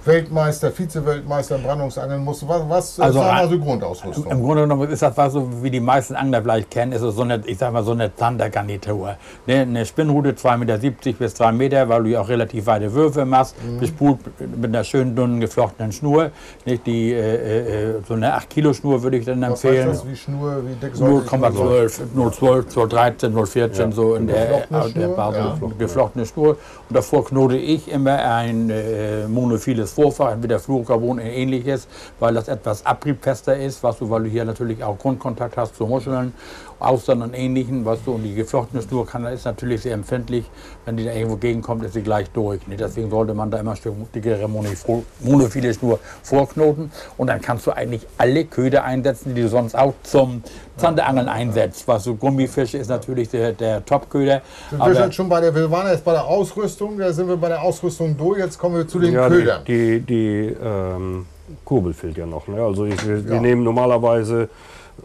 Weltmeister, 0.05 0.71
Vize-Weltmeister 0.71 1.57
im 1.57 1.63
Brandungsangeln 1.63 2.23
musst. 2.23 2.47
Was, 2.47 2.69
was 2.69 3.01
also, 3.01 3.21
sagen 3.21 3.51
wir 3.51 3.59
so 3.59 3.65
Grundausrüstung? 3.65 4.31
Im 4.31 4.43
Grunde 4.43 4.63
genommen 4.63 4.91
ist 4.91 5.03
das 5.03 5.17
was 5.17 5.33
so, 5.33 5.63
wie 5.63 5.71
die 5.71 5.81
meisten 5.81 6.15
Angler 6.15 6.43
vielleicht 6.43 6.71
kennen, 6.71 6.93
ist 6.93 7.03
es 7.03 7.15
so 7.15 7.23
eine, 7.23 7.43
ich 7.47 7.59
sag 7.59 7.73
mal, 7.73 7.83
so 7.83 7.93
eine 7.93 8.15
Zandergarnitur. 8.15 9.17
Ne, 9.47 9.61
eine 9.61 9.87
Spinnrute 9.87 10.33
2,70 10.33 10.59
Meter 10.59 11.13
bis 11.19 11.35
3 11.35 11.53
Meter, 11.53 11.89
weil 11.89 12.03
du 12.05 12.11
ja 12.11 12.21
auch 12.21 12.29
relativ 12.29 12.67
weite 12.67 12.93
Würfe 12.93 13.25
machst, 13.25 13.57
mhm. 13.63 13.81
bespult 13.81 14.19
mit 14.41 14.67
einer 14.67 14.85
schönen, 14.85 15.17
dünnen, 15.17 15.41
geflochtenen 15.41 15.93
Schnur. 15.93 16.31
Nicht 16.65 16.87
die, 16.87 17.13
äh, 17.13 17.97
äh, 17.97 18.03
so 18.07 18.15
eine 18.15 18.35
8 18.35 18.51
Kilo 18.51 18.73
Schnur 18.73 19.03
würde 19.03 19.17
ich 19.17 19.25
dann 19.25 19.41
was 19.41 19.65
empfehlen. 19.65 19.89
Heißt 19.89 20.03
das, 20.03 20.09
wie 20.09 20.17
Schnur, 20.17 20.63
wie 20.67 20.75
dick 20.75 20.95
0,12, 20.95 22.01
0,12, 22.15 22.75
0,13, 22.75 23.33
0,14, 23.33 23.79
ja. 23.79 23.93
so 23.93 24.15
in 24.15 24.27
der, 24.27 24.67
der 24.95 25.09
Basis. 25.09 25.41
Ja. 25.41 25.59
Geflochtene 25.79 26.27
Schnur. 26.27 26.57
Und 26.89 26.98
davor 26.99 27.25
knote 27.25 27.57
ich 27.57 27.89
immer 27.89 28.19
ein 28.25 28.71
äh, 28.71 29.29
monophiles 29.29 29.93
Vorfach, 29.93 30.33
entweder 30.33 30.59
Fluorocarbon 30.59 31.21
oder 31.21 31.31
ähnliches, 31.31 31.87
weil 32.19 32.35
das 32.35 32.49
etwas 32.49 32.85
abriebfester 32.85 33.57
ist, 33.57 33.85
was 33.85 33.99
du, 33.99 34.11
weil 34.11 34.25
du 34.25 34.29
hier 34.29 34.45
natürlich 34.45 34.83
auch 34.83 34.99
Grundkontakt 34.99 35.57
hast 35.57 35.77
zu 35.77 35.87
Muscheln, 35.87 36.35
Austern 36.81 37.23
und 37.23 37.35
ähnlichen, 37.35 37.85
was 37.85 38.05
du, 38.05 38.13
und 38.13 38.23
die 38.23 38.35
geflochtene 38.35 38.83
Schnur 38.83 39.07
kann, 39.07 39.25
ist 39.27 39.45
natürlich 39.45 39.83
sehr 39.83 39.95
empfindlich, 39.95 40.45
wenn 40.85 40.97
die 40.97 41.05
da 41.05 41.13
irgendwo 41.13 41.37
gegenkommt, 41.37 41.85
ist 41.85 41.95
sie 41.95 42.03
gleich 42.03 42.31
durch. 42.31 42.67
Ne? 42.67 42.77
Deswegen 42.77 43.11
sollte 43.11 43.35
man 43.35 43.51
da 43.51 43.59
immer 43.59 43.73
ein 43.73 43.77
Stück 43.77 43.95
dickere 44.13 44.49
monophile 44.49 45.75
Schnur 45.75 45.99
vorknoten 46.23 46.91
und 47.17 47.27
dann 47.27 47.41
kannst 47.41 47.67
du 47.67 47.73
eigentlich 47.73 48.07
alle 48.17 48.45
Köder 48.45 48.85
einsetzen, 48.85 49.35
die 49.35 49.43
du 49.43 49.49
sonst 49.49 49.77
auch 49.77 49.95
zum 50.03 50.43
Zanderangeln 50.77 51.29
einsetzt. 51.29 51.87
Was 51.89 52.05
so 52.05 52.15
Gummifische 52.15 52.79
ist 52.79 52.89
natürlich 52.89 53.29
der, 53.29 53.53
der 53.53 53.85
Top-Köder. 53.85 54.43
Wir, 54.71 54.95
sind 54.95 55.15
schon 55.15 55.29
bei 55.29 55.41
der, 55.41 55.55
wir 55.55 55.71
waren 55.71 55.89
jetzt 55.89 56.05
bei 56.05 56.13
der 56.13 56.25
Ausrüstung, 56.25 56.99
da 56.99 57.13
sind 57.13 57.29
wir 57.29 57.37
bei 57.37 57.49
der 57.49 57.63
Ausrüstung 57.63 58.17
durch, 58.17 58.39
jetzt 58.39 58.59
kommen 58.59 58.77
wir 58.77 58.89
zu 58.89 58.99
den 58.99 59.15
ja, 59.15 59.29
Ködern. 59.29 59.65
Die, 59.67 60.01
die, 60.01 60.07
die 60.07 60.57
ähm, 60.63 61.27
Kurbel 61.65 61.93
fehlt 61.93 62.17
ja 62.17 62.27
noch. 62.27 62.47
Ne? 62.49 62.63
Also 62.63 62.85
ich, 62.85 63.07
wir, 63.07 63.19
ja. 63.19 63.31
wir, 63.31 63.41
nehmen 63.41 63.63
normalerweise 63.65 64.49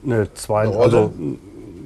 eine 0.06 0.34
zweite, 0.34 0.78
also 0.78 1.12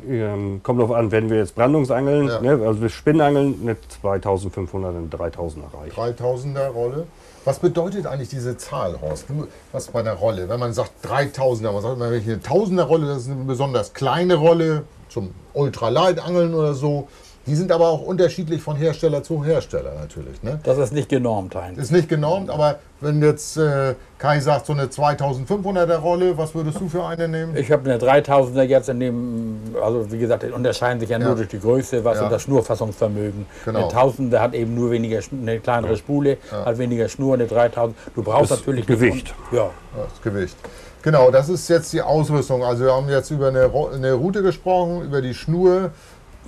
ähm, 0.09 0.61
kommt 0.63 0.79
darauf 0.79 0.95
an, 0.95 1.11
wenn 1.11 1.29
wir 1.29 1.37
jetzt 1.37 1.55
Brandungsangeln, 1.55 2.27
ja. 2.27 2.41
ne, 2.41 2.65
also 2.65 2.81
wir 2.81 2.89
Spinnangeln, 2.89 3.59
eine 3.61 3.77
2500 4.01 4.95
und 4.95 5.13
3000er 5.13 5.73
reicht. 5.73 5.97
3000er 5.97 6.67
Rolle. 6.67 7.07
Was 7.45 7.59
bedeutet 7.59 8.05
eigentlich 8.05 8.29
diese 8.29 8.57
Zahl, 8.57 8.99
Horst? 8.99 9.25
Was 9.71 9.87
bei 9.87 10.01
der 10.01 10.15
Rolle? 10.15 10.49
Wenn 10.49 10.59
man 10.59 10.73
sagt 10.73 10.91
3000er, 11.05 11.71
man 11.71 11.81
sagt 11.81 11.95
immer, 11.95 12.11
welche 12.11 12.33
eine 12.33 12.41
1000er 12.41 12.83
Rolle, 12.83 13.07
das 13.07 13.19
ist 13.19 13.29
eine 13.29 13.45
besonders 13.45 13.93
kleine 13.93 14.35
Rolle 14.35 14.83
zum 15.07 15.33
Ultralight-Angeln 15.53 16.53
oder 16.53 16.73
so. 16.73 17.07
Die 17.47 17.55
sind 17.55 17.71
aber 17.71 17.87
auch 17.87 18.01
unterschiedlich 18.01 18.61
von 18.61 18.75
Hersteller 18.75 19.23
zu 19.23 19.43
Hersteller 19.43 19.93
natürlich. 19.95 20.43
Ne? 20.43 20.59
Das 20.63 20.77
ist 20.77 20.91
nicht 20.91 21.07
genormt 21.07 21.55
eigentlich. 21.55 21.83
Ist 21.83 21.91
nicht 21.91 22.09
genormt, 22.09 22.49
aber 22.49 22.79
wenn 22.99 23.21
jetzt 23.21 23.57
äh, 23.57 23.95
Kai 24.17 24.39
sagt, 24.39 24.65
so 24.65 24.73
eine 24.73 24.87
2500er 24.87 25.95
Rolle, 25.95 26.37
was 26.37 26.53
würdest 26.53 26.81
du 26.81 26.89
für 26.89 27.05
eine 27.05 27.27
nehmen? 27.27 27.55
Ich 27.55 27.71
habe 27.71 27.89
eine 27.89 27.99
3000er 27.99 28.63
jetzt 28.63 28.89
in 28.89 28.99
dem, 28.99 29.59
also 29.81 30.11
wie 30.11 30.17
gesagt, 30.17 30.43
die 30.43 30.51
unterscheiden 30.51 30.99
sich 30.99 31.09
ja, 31.09 31.19
ja. 31.19 31.25
nur 31.25 31.35
durch 31.35 31.47
die 31.47 31.59
Größe, 31.59 32.03
was 32.03 32.17
ja. 32.17 32.25
und 32.25 32.31
das 32.31 32.41
Schnurfassungsvermögen. 32.41 33.45
Genau. 33.63 33.89
Eine 33.89 33.97
1000er 33.97 34.39
hat 34.39 34.53
eben 34.53 34.75
nur 34.75 34.91
weniger, 34.91 35.21
eine 35.31 35.59
kleinere 35.59 35.95
Spule, 35.95 36.37
ja. 36.51 36.65
hat 36.65 36.77
weniger 36.77 37.07
Schnur, 37.07 37.35
eine 37.35 37.47
3000. 37.47 37.95
Du 38.13 38.23
brauchst 38.23 38.51
das 38.51 38.59
natürlich 38.59 38.85
Gewicht. 38.85 39.33
Ja. 39.51 39.69
Das 39.95 40.21
Gewicht. 40.21 40.57
Genau, 41.03 41.31
das 41.31 41.47
ist 41.47 41.69
jetzt 41.69 41.93
die 41.93 42.01
Ausrüstung. 42.01 42.63
Also 42.63 42.83
wir 42.83 42.93
haben 42.93 43.07
jetzt 43.07 43.31
über 43.31 43.47
eine, 43.47 43.71
eine 43.93 44.13
Route 44.13 44.41
gesprochen, 44.41 45.03
über 45.03 45.21
die 45.21 45.33
Schnur, 45.33 45.91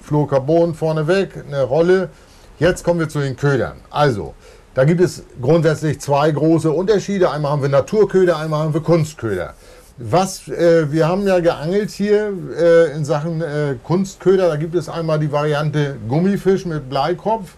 Fluorcarbon 0.09 0.73
vorneweg, 0.73 1.29
eine 1.47 1.61
Rolle. 1.61 2.09
Jetzt 2.57 2.83
kommen 2.83 2.99
wir 2.99 3.09
zu 3.09 3.19
den 3.19 3.35
Ködern. 3.35 3.77
Also, 3.91 4.33
da 4.73 4.83
gibt 4.83 5.01
es 5.01 5.21
grundsätzlich 5.39 6.01
zwei 6.01 6.31
große 6.31 6.71
Unterschiede. 6.71 7.29
Einmal 7.29 7.51
haben 7.51 7.61
wir 7.61 7.69
Naturköder, 7.69 8.37
einmal 8.37 8.63
haben 8.63 8.73
wir 8.73 8.81
Kunstköder. 8.81 9.53
Was, 9.99 10.47
äh, 10.47 10.91
wir 10.91 11.07
haben 11.07 11.27
ja 11.27 11.39
geangelt 11.41 11.91
hier 11.91 12.33
äh, 12.57 12.91
in 12.95 13.05
Sachen 13.05 13.41
äh, 13.41 13.75
Kunstköder. 13.83 14.47
Da 14.47 14.55
gibt 14.55 14.73
es 14.73 14.89
einmal 14.89 15.19
die 15.19 15.31
Variante 15.31 15.97
Gummifisch 16.07 16.65
mit 16.65 16.89
Bleikopf. 16.89 17.51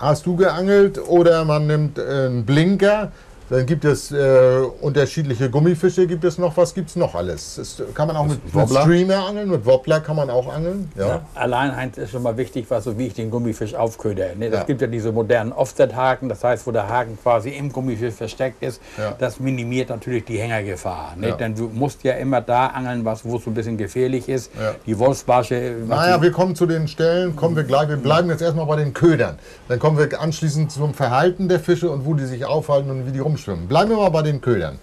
Hast 0.00 0.26
du 0.26 0.34
geangelt 0.34 0.98
oder 1.06 1.44
man 1.44 1.68
nimmt 1.68 1.98
äh, 1.98 2.02
einen 2.02 2.44
Blinker. 2.44 3.12
Dann 3.48 3.64
gibt 3.64 3.84
es 3.84 4.10
äh, 4.10 4.60
unterschiedliche 4.80 5.48
Gummifische, 5.50 6.06
gibt 6.06 6.24
es 6.24 6.36
noch, 6.38 6.56
was 6.56 6.74
gibt 6.74 6.90
es 6.90 6.96
noch 6.96 7.14
alles? 7.14 7.54
Das 7.56 7.82
kann 7.94 8.08
man 8.08 8.16
auch 8.16 8.26
mit, 8.26 8.54
mit? 8.54 8.68
Streamer 8.68 9.26
angeln, 9.28 9.50
mit 9.50 9.64
Wobbler 9.64 10.00
kann 10.00 10.16
man 10.16 10.30
auch 10.30 10.52
angeln. 10.52 10.90
Ja. 10.96 11.06
Ja. 11.06 11.20
Allein 11.34 11.76
Heinz 11.76 11.96
ist 11.96 12.10
schon 12.10 12.22
mal 12.22 12.36
wichtig, 12.36 12.66
was 12.68 12.84
so 12.84 12.98
wie 12.98 13.06
ich 13.06 13.14
den 13.14 13.30
Gummifisch 13.30 13.74
aufköder. 13.74 14.34
Ne? 14.36 14.50
Das 14.50 14.60
Ja. 14.60 14.64
gibt 14.66 14.80
ja 14.80 14.86
diese 14.88 15.12
modernen 15.12 15.52
Offset-Haken, 15.52 16.28
das 16.28 16.42
heißt, 16.42 16.66
wo 16.66 16.72
der 16.72 16.88
Haken 16.88 17.16
quasi 17.22 17.50
im 17.50 17.70
Gummifisch 17.72 18.14
versteckt 18.14 18.62
ist. 18.62 18.80
Das 19.18 19.38
minimiert 19.38 19.90
natürlich 19.90 20.24
die 20.24 20.38
Hängergefahr. 20.38 21.14
Ne? 21.16 21.36
Denn 21.38 21.54
du 21.54 21.70
musst 21.72 22.02
ja 22.02 22.14
immer 22.14 22.40
da 22.40 22.66
angeln, 22.68 23.04
was, 23.04 23.24
wo 23.24 23.36
es 23.36 23.44
so 23.44 23.50
ein 23.50 23.54
bisschen 23.54 23.76
gefährlich 23.76 24.28
ist. 24.28 24.50
Die 24.86 24.98
Wolfsbarsche. 24.98 25.76
Naja, 25.86 26.20
wir 26.20 26.32
kommen 26.32 26.56
zu 26.56 26.66
den 26.66 26.88
Stellen, 26.88 27.36
kommen 27.36 27.54
wir 27.54 27.64
gleich. 27.64 27.88
Wir 27.88 27.96
bleiben 27.96 28.28
jetzt 28.28 28.42
erstmal 28.42 28.66
bei 28.66 28.76
den 28.76 28.92
Ködern. 28.92 29.38
Dann 29.68 29.78
kommen 29.78 29.98
wir 29.98 30.20
anschließend 30.20 30.72
zum 30.72 30.94
Verhalten 30.94 31.48
der 31.48 31.60
Fische 31.60 31.90
und 31.90 32.04
wo 32.06 32.14
die 32.14 32.24
sich 32.26 32.44
aufhalten 32.44 32.90
und 32.90 33.06
wie 33.06 33.12
die 33.12 33.20
rumschwimmen. 33.36 33.68
Bleiben 33.68 33.90
wir 33.90 33.96
mal 33.98 34.08
bei 34.08 34.22
den 34.22 34.40
Ködern. 34.40 34.78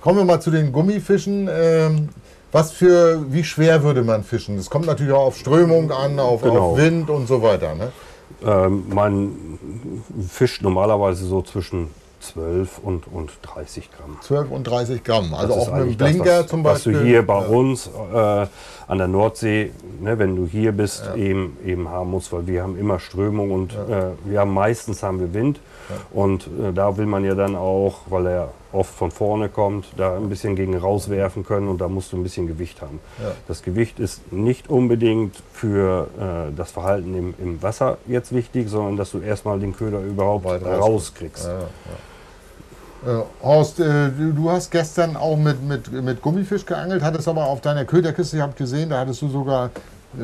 Kommen 0.00 0.18
wir 0.18 0.24
mal 0.24 0.40
zu 0.40 0.50
den 0.50 0.72
Gummifischen. 0.72 1.48
Ähm, 1.52 2.08
was 2.50 2.72
für, 2.72 3.22
wie 3.30 3.44
schwer 3.44 3.82
würde 3.82 4.02
man 4.02 4.24
fischen? 4.24 4.56
Das 4.56 4.70
kommt 4.70 4.86
natürlich 4.86 5.12
auch 5.12 5.26
auf 5.26 5.36
Strömung 5.36 5.90
an, 5.92 6.18
auf, 6.18 6.42
Genau. 6.42 6.70
auf 6.72 6.78
Wind 6.78 7.10
und 7.10 7.26
so 7.26 7.42
weiter. 7.42 7.74
Ne? 7.74 7.92
Ähm, 8.46 8.84
man 8.88 9.32
fischt 10.30 10.62
normalerweise 10.62 11.26
so 11.26 11.42
zwischen 11.42 11.90
12 12.20 12.78
und, 12.78 13.06
und 13.12 13.30
30 13.42 13.90
Gramm. 13.92 14.16
12 14.22 14.50
und 14.50 14.64
30 14.64 15.04
Gramm. 15.04 15.34
Also 15.34 15.54
Das 15.54 15.68
auch 15.68 15.72
mit 15.72 15.74
dem 15.76 15.82
eigentlich 15.82 15.96
das, 15.98 16.10
Blinker 16.10 16.40
was, 16.40 16.46
zum 16.46 16.64
was 16.64 16.72
Beispiel. 16.74 16.92
du 16.94 17.00
hier 17.04 17.26
bei 17.26 17.38
uns 17.46 17.86
äh, 18.14 18.46
an 18.88 18.98
der 18.98 19.06
Nordsee, 19.06 19.70
ne, 20.00 20.18
wenn 20.18 20.34
du 20.34 20.46
hier 20.46 20.72
bist, 20.72 21.10
eben, 21.14 21.56
eben 21.64 21.88
haben 21.88 22.10
musst, 22.10 22.32
weil 22.32 22.46
wir 22.46 22.62
haben 22.62 22.78
immer 22.78 22.98
Strömung 22.98 23.50
und 23.50 23.74
äh, 23.74 24.12
wir 24.24 24.40
haben 24.40 24.54
meistens 24.54 25.02
haben 25.02 25.20
wir 25.20 25.34
Wind. 25.34 25.60
Und 26.10 26.46
äh, 26.46 26.72
da 26.72 26.96
will 26.96 27.06
man 27.06 27.24
ja 27.24 27.34
dann 27.34 27.54
auch, 27.54 28.00
weil 28.08 28.26
er 28.26 28.48
oft 28.72 28.94
von 28.94 29.10
vorne 29.10 29.48
kommt, 29.48 29.86
da 29.96 30.16
ein 30.16 30.28
bisschen 30.28 30.56
gegen 30.56 30.76
rauswerfen 30.76 31.44
können 31.44 31.68
und 31.68 31.80
da 31.80 31.88
musst 31.88 32.12
du 32.12 32.16
ein 32.16 32.22
bisschen 32.22 32.46
Gewicht 32.46 32.82
haben. 32.82 33.00
Ja. 33.22 33.32
Das 33.46 33.62
Gewicht 33.62 33.98
ist 33.98 34.32
nicht 34.32 34.68
unbedingt 34.68 35.36
für 35.52 36.08
äh, 36.18 36.54
das 36.54 36.70
Verhalten 36.70 37.14
im, 37.14 37.34
im 37.38 37.62
Wasser 37.62 37.98
jetzt 38.06 38.34
wichtig, 38.34 38.68
sondern 38.68 38.96
dass 38.96 39.10
du 39.10 39.20
erstmal 39.20 39.58
den 39.60 39.74
Köder 39.76 40.00
überhaupt 40.00 40.46
rauskriegst. 40.46 41.46
Ja, 41.46 41.52
ja. 41.52 41.66
Äh, 43.06 43.44
Horst, 43.44 43.78
äh, 43.78 44.10
du, 44.10 44.50
hast 44.50 44.70
gestern 44.70 45.16
auch 45.16 45.36
mit, 45.36 45.62
mit, 45.62 45.92
mit 45.92 46.20
Gummifisch 46.20 46.66
geangelt, 46.66 47.02
hattest 47.02 47.28
aber 47.28 47.46
auf 47.46 47.60
deiner 47.60 47.84
Köderkiste, 47.84 48.36
ich 48.36 48.42
habe 48.42 48.54
gesehen, 48.54 48.90
da 48.90 49.00
hattest 49.00 49.22
du 49.22 49.28
sogar 49.28 49.70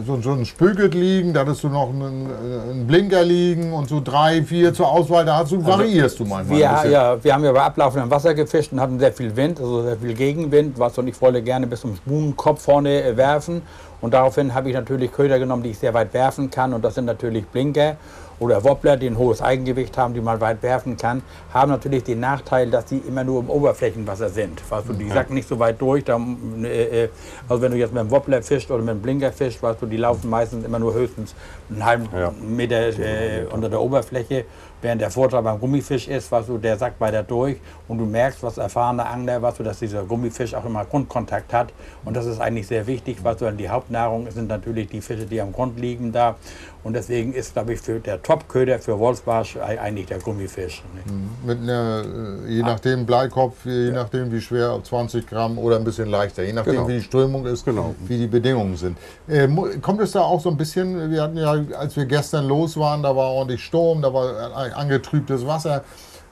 so, 0.07 0.21
so 0.21 0.33
einen 0.33 0.45
Spögelt 0.45 0.95
liegen, 0.95 1.35
da 1.35 1.41
hattest 1.41 1.63
du 1.63 1.69
noch 1.69 1.91
einen, 1.91 2.27
einen 2.71 2.87
Blinker 2.87 3.23
liegen 3.23 3.73
und 3.73 3.89
so 3.89 4.01
drei, 4.03 4.43
vier 4.43 4.73
zur 4.75 4.89
Auswahl, 4.89 5.25
da 5.25 5.37
hast 5.37 5.53
du, 5.53 5.65
variierst 5.65 6.19
du 6.19 6.25
manchmal. 6.25 6.59
Wir, 6.59 6.91
ja, 6.91 7.23
wir 7.23 7.35
haben 7.35 7.45
ja 7.45 7.53
bei 7.53 7.63
ablaufendem 7.63 8.11
Wasser 8.11 8.35
gefischt 8.35 8.73
und 8.73 8.81
hatten 8.81 8.99
sehr 8.99 9.13
viel 9.13 9.37
Wind, 9.37 9.61
also 9.61 9.83
sehr 9.83 9.97
viel 9.97 10.15
Gegenwind, 10.15 10.79
was 10.79 10.99
und 10.99 11.07
ich 11.07 11.21
wollte 11.21 11.43
gerne 11.43 11.67
bis 11.69 11.83
zum 11.83 11.95
Spunenkopf 11.95 12.63
vorne 12.63 13.03
äh, 13.03 13.17
werfen. 13.17 13.63
Und 14.01 14.13
daraufhin 14.13 14.53
habe 14.53 14.69
ich 14.69 14.75
natürlich 14.75 15.13
Köder 15.13 15.39
genommen, 15.39 15.63
die 15.63 15.71
ich 15.71 15.79
sehr 15.79 15.95
weit 15.95 16.13
werfen 16.13 16.51
kann. 16.51 16.75
Und 16.75 16.85
das 16.85 16.95
sind 16.95 17.07
natürlich 17.07 17.47
Blinker 17.47 17.97
oder 18.39 18.65
Wobbler, 18.65 18.97
die 18.97 19.07
ein 19.07 19.19
hohes 19.19 19.41
Eigengewicht 19.41 19.97
haben, 19.97 20.15
die 20.15 20.21
man 20.21 20.41
weit 20.41 20.63
werfen 20.63 20.97
kann. 20.97 21.23
Haben 21.53 21.71
natürlich 21.71 22.05
den 22.05 22.21
Nachteil, 22.21 22.71
dass 22.71 22.87
die 22.87 22.99
immer 22.99 23.25
nur 23.25 23.41
im 23.41 23.51
Oberflächenwasser 23.51 24.29
sind. 24.29 24.63
Weißt 24.71 24.89
du, 24.89 24.93
die 24.93 25.09
sacken 25.09 25.35
nicht 25.35 25.49
so 25.49 25.59
weit 25.59 25.81
durch. 25.81 26.05
Da, 26.05 26.21
äh, 26.63 27.05
äh, 27.05 27.09
also 27.49 27.63
wenn 27.63 27.73
du 27.73 27.79
jetzt 27.79 27.93
mit 27.93 28.01
einem 28.01 28.11
Wobbler 28.11 28.43
fischst 28.43 28.71
oder 28.71 28.81
mit 28.81 28.91
einem 28.91 29.03
Blinker 29.03 29.33
fischst, 29.33 29.63
weißt 29.63 29.83
du, 29.83 29.87
die 29.87 29.97
laufen 29.97 30.29
meistens 30.31 30.65
immer 30.65 30.79
nur 30.79 30.95
höchstens 30.95 31.35
einen 31.71 31.85
halben 31.85 32.09
Ja. 32.13 32.33
Meter 32.41 32.89
äh, 32.99 33.47
unter 33.51 33.69
der 33.69 33.81
Oberfläche. 33.81 34.45
Während 34.83 35.01
der 35.01 35.11
Vorteil 35.11 35.41
beim 35.41 35.59
Gummifisch 35.59 36.09
ist, 36.09 36.31
was 36.31 36.47
du, 36.47 36.59
der 36.59 36.77
sackt 36.77 37.01
weiter 37.01 37.23
durch 37.23 37.57
und 37.89 37.97
du 37.97 38.05
merkst, 38.05 38.43
was 38.43 38.59
erfahrene 38.59 39.07
Angler, 39.07 39.41
was 39.41 39.55
du, 39.55 39.63
dass 39.63 39.79
dieser 39.79 40.03
Gummifisch 40.03 40.53
auch 40.55 40.67
immer 40.67 40.85
Grundkontakt 40.85 41.55
hat. 41.55 41.73
Und 42.05 42.15
das 42.15 42.27
ist 42.27 42.39
eigentlich 42.39 42.67
sehr 42.67 42.87
wichtig, 42.87 43.17
was 43.23 43.39
du, 43.39 43.51
die 43.51 43.71
Hauptnahrung 43.71 44.31
sind 44.31 44.49
natürlich 44.49 44.89
die 44.89 45.01
Fische, 45.01 45.25
die 45.25 45.41
am 45.41 45.53
Grund 45.53 45.81
liegen 45.81 46.13
da. 46.13 46.37
Und 46.85 46.93
deswegen 46.93 47.33
ist, 47.33 47.55
glaube 47.55 47.73
ich, 47.73 47.81
für 47.81 47.99
der 47.99 48.23
Top-Köder 48.23 48.79
für 48.79 48.99
Wolfsbarsch 48.99 49.57
ei- 49.57 49.81
eigentlich 49.81 50.07
der 50.07 50.19
Gummifisch. 50.19 50.83
Ne? 50.95 51.13
Mit 51.47 51.61
einer, 51.63 52.05
äh, 52.47 52.53
je 52.53 52.63
nachdem 52.63 53.07
Bleikopf, 53.07 53.65
je 53.65 53.91
nachdem 53.91 54.31
wie 54.31 54.41
schwer, 54.41 54.79
20 54.85 55.27
Gramm 55.27 55.57
oder 55.59 55.77
ein 55.77 55.85
bisschen 55.85 56.09
leichter, 56.11 56.43
je 56.45 56.53
nachdem 56.53 56.75
Genau. 56.75 56.89
wie 56.89 56.93
die 56.99 57.03
Strömung 57.03 57.47
ist, 57.47 57.65
Genau. 57.65 57.95
wie 58.07 58.19
die 58.19 58.27
Bedingungen 58.27 58.77
sind. 58.77 58.99
Äh, 59.27 59.49
kommt 59.81 60.03
es 60.03 60.13
da 60.13 60.21
auch 60.21 60.41
so 60.43 60.51
ein 60.51 60.59
bisschen, 60.59 61.11
wir 61.11 61.23
hatten 61.23 61.39
ja, 61.39 61.57
als 61.79 61.97
wir 61.97 62.05
gestern 62.05 62.47
los 62.47 62.77
waren, 62.77 63.03
da 63.03 63.17
war 63.17 63.31
ordentlich 63.31 63.65
Sturm, 63.65 64.03
da 64.03 64.13
war 64.13 64.55
ein 64.57 64.73
angetrübtes 64.75 65.47
Wasser. 65.47 65.83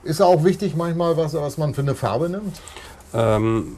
Ist 0.05 0.21
auch 0.21 0.45
wichtig 0.45 0.77
manchmal, 0.77 1.17
was, 1.17 1.33
was 1.33 1.57
man 1.57 1.73
für 1.75 1.81
eine 1.83 1.95
Farbe 1.95 2.29
nimmt? 2.29 2.61
Ähm, 3.15 3.77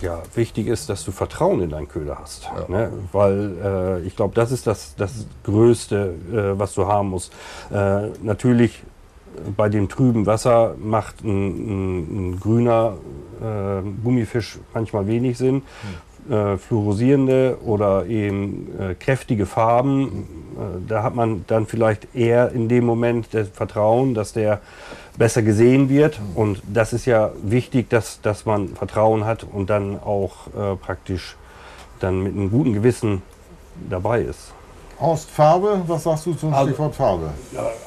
ja, 0.00 0.22
wichtig 0.34 0.66
ist, 0.66 0.88
dass 0.88 1.04
du 1.04 1.12
Vertrauen 1.12 1.60
in 1.60 1.70
deinen 1.70 1.88
Köder 1.88 2.18
hast. 2.18 2.48
Ne? 2.68 2.90
Weil 3.12 3.56
äh, 3.62 4.06
ich 4.06 4.16
glaube, 4.16 4.34
das 4.34 4.52
ist 4.52 4.66
das, 4.66 4.94
das 4.96 5.26
Größte, 5.44 6.14
äh, 6.32 6.58
was 6.58 6.74
du 6.74 6.86
haben 6.86 7.10
musst. 7.10 7.32
Äh, 7.70 8.08
natürlich 8.22 8.82
äh, 9.36 9.50
bei 9.56 9.68
dem 9.68 9.88
trüben 9.88 10.26
Wasser 10.26 10.74
macht 10.78 11.22
ein, 11.22 11.28
ein, 11.28 12.30
ein 12.30 12.40
grüner 12.40 12.94
äh, 13.40 13.82
Gummifisch 14.02 14.58
manchmal 14.72 15.06
wenig 15.06 15.38
Sinn. 15.38 15.62
Äh, 16.28 16.58
fluorosierende 16.58 17.58
oder 17.64 18.06
eben 18.06 18.68
kräftige 19.00 19.46
Farben, 19.46 20.28
da 20.86 21.02
hat 21.02 21.14
man 21.14 21.44
dann 21.46 21.66
vielleicht 21.66 22.14
eher 22.14 22.52
in 22.52 22.68
dem 22.68 22.84
Moment 22.84 23.28
das 23.32 23.48
Vertrauen, 23.48 24.12
dass 24.12 24.34
der 24.34 24.60
besser 25.16 25.42
gesehen 25.42 25.88
wird. 25.88 26.20
Und 26.34 26.62
das 26.66 26.92
ist 26.92 27.06
ja 27.06 27.32
wichtig, 27.42 27.90
dass, 27.90 28.20
dass 28.20 28.46
man 28.46 28.68
Vertrauen 28.68 29.24
hat 29.24 29.44
und 29.44 29.70
dann 29.70 29.98
auch 29.98 30.46
äh, 30.48 30.76
praktisch 30.76 31.36
dann 32.00 32.22
mit 32.22 32.32
einem 32.32 32.50
guten 32.50 32.72
Gewissen 32.72 33.22
dabei 33.88 34.22
ist. 34.22 34.52
Horst, 35.00 35.30
Farbe, 35.30 35.80
was 35.86 36.02
sagst 36.02 36.26
du 36.26 36.34
zum 36.34 36.52
Also- 36.52 36.66
Stichwort 36.68 36.94
Farbe? 36.94 37.30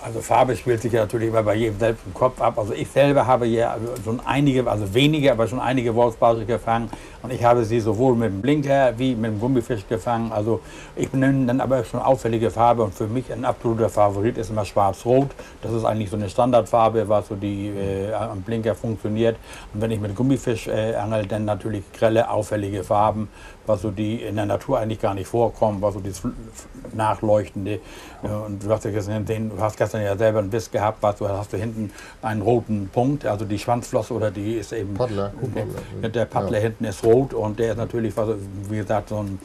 Also 0.03 0.19
Farbe 0.19 0.55
spielt 0.55 0.81
sich 0.81 0.91
ja 0.93 1.01
natürlich 1.01 1.27
immer 1.29 1.43
bei 1.43 1.53
jedem 1.53 1.77
selbst 1.77 2.01
im 2.07 2.13
Kopf 2.13 2.41
ab. 2.41 2.57
Also 2.57 2.73
ich 2.73 2.89
selber 2.89 3.27
habe 3.27 3.45
ja 3.45 3.77
schon 4.03 4.19
einige, 4.25 4.67
also 4.69 4.91
wenige, 4.95 5.31
aber 5.31 5.47
schon 5.47 5.59
einige 5.59 5.93
Wolfsbarsche 5.93 6.45
gefangen. 6.45 6.89
Und 7.21 7.31
ich 7.31 7.43
habe 7.43 7.63
sie 7.65 7.79
sowohl 7.79 8.15
mit 8.15 8.29
dem 8.31 8.41
Blinker 8.41 8.93
wie 8.97 9.13
mit 9.15 9.31
dem 9.31 9.39
Gummifisch 9.39 9.87
gefangen. 9.87 10.31
Also 10.31 10.59
ich 10.95 11.13
nenne 11.13 11.45
dann 11.45 11.61
aber 11.61 11.83
schon 11.85 12.01
auffällige 12.01 12.49
Farbe. 12.49 12.83
Und 12.83 12.95
für 12.95 13.07
mich 13.07 13.31
ein 13.31 13.45
absoluter 13.45 13.89
Favorit 13.89 14.37
ist 14.39 14.49
immer 14.49 14.65
schwarz-rot. 14.65 15.29
Das 15.61 15.71
ist 15.71 15.85
eigentlich 15.85 16.09
so 16.09 16.17
eine 16.17 16.29
Standardfarbe, 16.29 17.07
was 17.07 17.27
so 17.27 17.35
die 17.35 17.67
äh, 17.67 18.11
am 18.13 18.41
Blinker 18.41 18.73
funktioniert. 18.73 19.37
Und 19.73 19.81
wenn 19.81 19.91
ich 19.91 19.99
mit 19.99 20.15
Gummifisch 20.15 20.67
äh, 20.67 20.95
angel, 20.95 21.27
dann 21.27 21.45
natürlich 21.45 21.83
grelle, 21.93 22.29
auffällige 22.29 22.83
Farben, 22.83 23.29
was 23.65 23.81
so 23.81 23.91
die 23.91 24.21
in 24.21 24.35
der 24.35 24.45
Natur 24.45 24.79
eigentlich 24.79 24.99
gar 24.99 25.13
nicht 25.13 25.27
vorkommen, 25.27 25.81
was 25.81 25.93
so 25.93 25.99
dieses 25.99 26.21
nachleuchtende. 26.93 27.79
Und 28.21 28.63
du 28.63 28.69
hast 28.69 28.85
ja 28.85 28.91
gesehen, 28.91 29.25
den- 29.25 29.49
du 29.49 29.59
hast 29.59 29.77
gestern 29.77 30.01
ja 30.01 30.17
selber 30.17 30.39
einen 30.39 30.49
Biss 30.49 30.69
gehabt, 30.69 31.01
was 31.01 31.15
du 31.17 31.27
hast 31.27 31.53
du 31.53 31.57
hinten 31.57 31.91
einen 32.21 32.41
roten 32.41 32.89
Punkt, 32.91 33.25
also 33.25 33.45
die 33.45 33.59
Schwanzflosse 33.59 34.13
oder 34.13 34.31
die 34.31 34.53
ist 34.55 34.73
eben 34.73 34.93
Paddler. 34.93 35.31
der, 36.01 36.09
der 36.09 36.25
Paddler 36.25 36.59
hinten 36.59 36.85
ist 36.85 37.03
rot 37.03 37.33
und 37.33 37.59
der 37.59 37.71
ist 37.71 37.77
natürlich, 37.77 38.15
was, 38.17 38.29
wie 38.69 38.77
gesagt, 38.77 39.09
so 39.09 39.17
ein, 39.17 39.39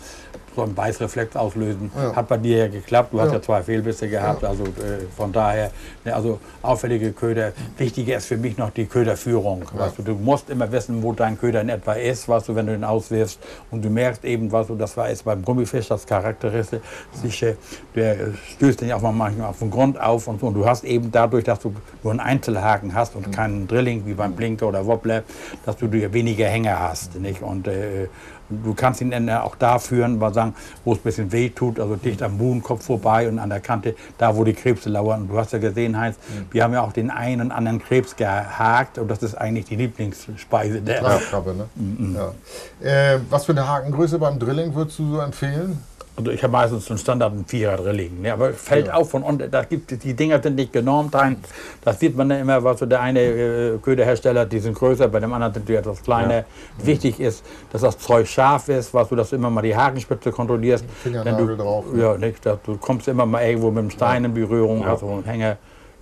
so 0.59 0.65
ein 0.65 0.75
Beißreflex 0.75 1.37
auslösen. 1.37 1.91
Ja. 1.97 2.17
Hat 2.17 2.27
bei 2.29 2.37
dir 2.37 2.59
ja 2.59 2.69
geklappt, 2.69 3.13
du 3.13 3.21
hast 3.21 3.33
Ja. 3.33 3.41
zwei 3.41 3.63
Fehlbisse 3.63 4.09
gehabt, 4.09 4.43
also 4.45 4.65
äh, 4.65 5.07
von 5.17 5.33
daher, 5.33 5.71
ne, 6.05 6.13
also 6.15 6.41
auffällige 6.63 7.13
Köder. 7.13 7.53
Wichtiger 7.77 8.17
ist 8.17 8.27
für 8.27 8.37
mich 8.37 8.59
noch 8.59 8.71
die 8.71 8.87
Köderführung. 8.87 9.63
Weißt 9.73 9.99
du, 9.99 10.03
du 10.03 10.15
musst 10.15 10.51
immer 10.51 10.71
wissen, 10.73 11.01
wo 11.03 11.13
dein 11.13 11.39
Köder 11.39 11.61
in 11.61 11.69
etwa 11.69 11.93
ist, 11.93 12.29
weißt 12.29 12.49
du, 12.49 12.57
wenn 12.57 12.67
du 12.67 12.75
ihn 12.75 12.83
auswirfst 12.83 13.39
und 13.71 13.85
du 13.85 13.89
merkst 13.89 14.25
eben, 14.25 14.51
was 14.51 14.67
du, 14.67 14.75
das 14.75 14.97
war 14.97 15.09
jetzt 15.09 15.25
beim 15.25 15.45
Gummifisch 15.45 15.87
das 15.89 16.05
Charakteristische, 16.07 17.57
der 17.95 18.17
stößt 18.57 18.81
den 18.81 18.89
ja 18.89 18.97
auch 18.97 19.03
mal 19.03 19.13
manchmal 19.13 19.49
auf 19.51 19.61
den 19.61 19.71
Grund 19.71 20.01
auf 20.01 20.27
und 20.27 20.41
so. 20.41 20.49
Und 20.49 20.55
du 20.55 20.67
hast 20.67 20.83
eben 20.85 21.13
dadurch, 21.13 21.45
dass 21.45 21.61
du 21.61 21.73
nur 22.03 22.11
einen 22.11 22.21
Einzelhaken 22.21 22.95
hast 22.95 23.15
und 23.15 23.31
keinen 23.31 23.69
Drilling 23.69 24.05
wie 24.07 24.15
beim 24.15 24.33
Blinker 24.33 24.67
oder 24.67 24.85
Wobbler, 24.87 25.23
dass 25.65 25.77
du 25.77 25.87
dir 25.87 26.13
weniger 26.13 26.47
Hänger 26.47 26.81
hast. 26.81 27.15
Nicht? 27.21 27.43
Und 27.43 27.69
äh, 27.69 28.09
Du 28.51 28.75
kannst 28.75 29.01
ihn 29.01 29.11
dann 29.11 29.29
auch 29.31 29.57
da 29.57 29.79
führen, 29.79 30.19
mal 30.19 30.33
sagen, 30.33 30.55
wo 30.85 30.93
es 30.93 30.99
ein 30.99 31.03
bisschen 31.03 31.33
weh 31.33 31.51
tut, 31.51 31.79
also 31.79 31.97
dicht 31.97 32.23
am 32.23 32.39
Buhnenkopf 32.39 32.85
vorbei 32.85 33.29
und 33.29 33.39
an 33.39 33.51
der 33.51 33.61
Kante, 33.61 33.95
da 34.17 34.35
wo 34.37 34.45
die 34.45 34.55
Krebse 34.55 34.89
lauern. 34.89 35.23
Und 35.23 35.29
du 35.29 35.39
hast 35.39 35.53
ja 35.53 35.59
gesehen, 35.59 35.99
Heinz, 35.99 36.17
mhm. 36.17 36.47
wir 36.51 36.65
haben 36.65 36.73
ja 36.73 36.83
auch 36.83 36.93
den 36.93 37.11
einen 37.11 37.43
und 37.43 37.53
anderen 37.53 37.83
Krebs 37.83 38.17
gehakt 38.17 38.99
und 38.99 39.09
das 39.09 39.23
ist 39.23 39.35
eigentlich 39.35 39.67
die 39.67 39.77
Lieblingsspeise 39.77 40.81
der 40.81 41.01
Tragkrabbe, 41.01 41.55
ne? 41.55 41.69
Mhm. 41.75 42.17
Ja. 42.17 43.15
Äh, 43.15 43.21
was 43.29 43.45
für 43.45 43.53
eine 43.53 43.69
Hakengröße 43.69 44.19
beim 44.19 44.39
Drilling 44.39 44.75
würdest 44.75 44.99
du 44.99 45.13
so 45.13 45.21
empfehlen? 45.21 45.83
Also 46.19 46.33
ich 46.33 46.43
habe 46.43 46.51
meistens 46.51 46.85
so 46.85 46.91
einen 46.91 46.99
Standard 46.99 47.33
einen 47.33 47.45
Vierer 47.45 47.77
drin 47.77 47.95
liegen. 47.95 48.23
Ne? 48.23 48.33
Aber 48.33 48.53
fällt 48.53 48.89
ja. 48.89 48.95
auf 48.95 49.11
von 49.11 49.23
unten, 49.23 49.49
da 49.49 49.63
gibt, 49.63 50.03
die 50.03 50.15
Dinger 50.15 50.43
sind 50.43 50.57
nicht 50.57 50.73
genormt 50.73 51.15
ein. 51.15 51.37
Das 51.85 52.01
sieht 52.01 52.17
man 52.17 52.29
dann 52.29 52.41
immer, 52.41 52.63
was 52.65 52.81
so 52.81 52.87
der 52.87 53.01
eine 53.01 53.21
äh, 53.21 53.79
Köderhersteller, 53.79 54.45
die 54.45 54.59
sind 54.59 54.75
größer, 54.77 55.07
bei 55.07 55.21
dem 55.21 55.33
anderen 55.33 55.55
sind 55.55 55.69
die 55.69 55.77
etwas 55.77 56.03
kleiner. 56.03 56.39
Ja. 56.39 56.45
Wichtig 56.83 57.21
ist, 57.21 57.45
dass 57.71 57.83
das 57.83 57.97
Zeug 57.99 58.27
scharf 58.27 58.69
ist, 58.69 58.93
was 58.93 59.09
du, 59.09 59.15
dass 59.15 59.31
du 59.31 59.37
immer 59.37 59.49
mal 59.49 59.63
die 59.63 59.77
Hakenspitze 59.77 60.33
kontrollierst. 60.33 60.85
Fingernagel 61.05 61.47
du, 61.47 61.57
drauf. 61.57 61.85
Ja, 61.97 62.17
nicht, 62.19 62.45
dass, 62.45 62.59
du 62.65 62.77
kommst 62.79 63.07
immer 63.07 63.25
mal 63.25 63.45
irgendwo 63.45 63.71
mit 63.71 63.85
dem 63.85 63.91
Stein 63.91 64.25
in 64.25 64.35
Berührung, 64.35 64.81
ja. 64.81 64.89
also 64.89 65.23
Hänger. 65.25 65.57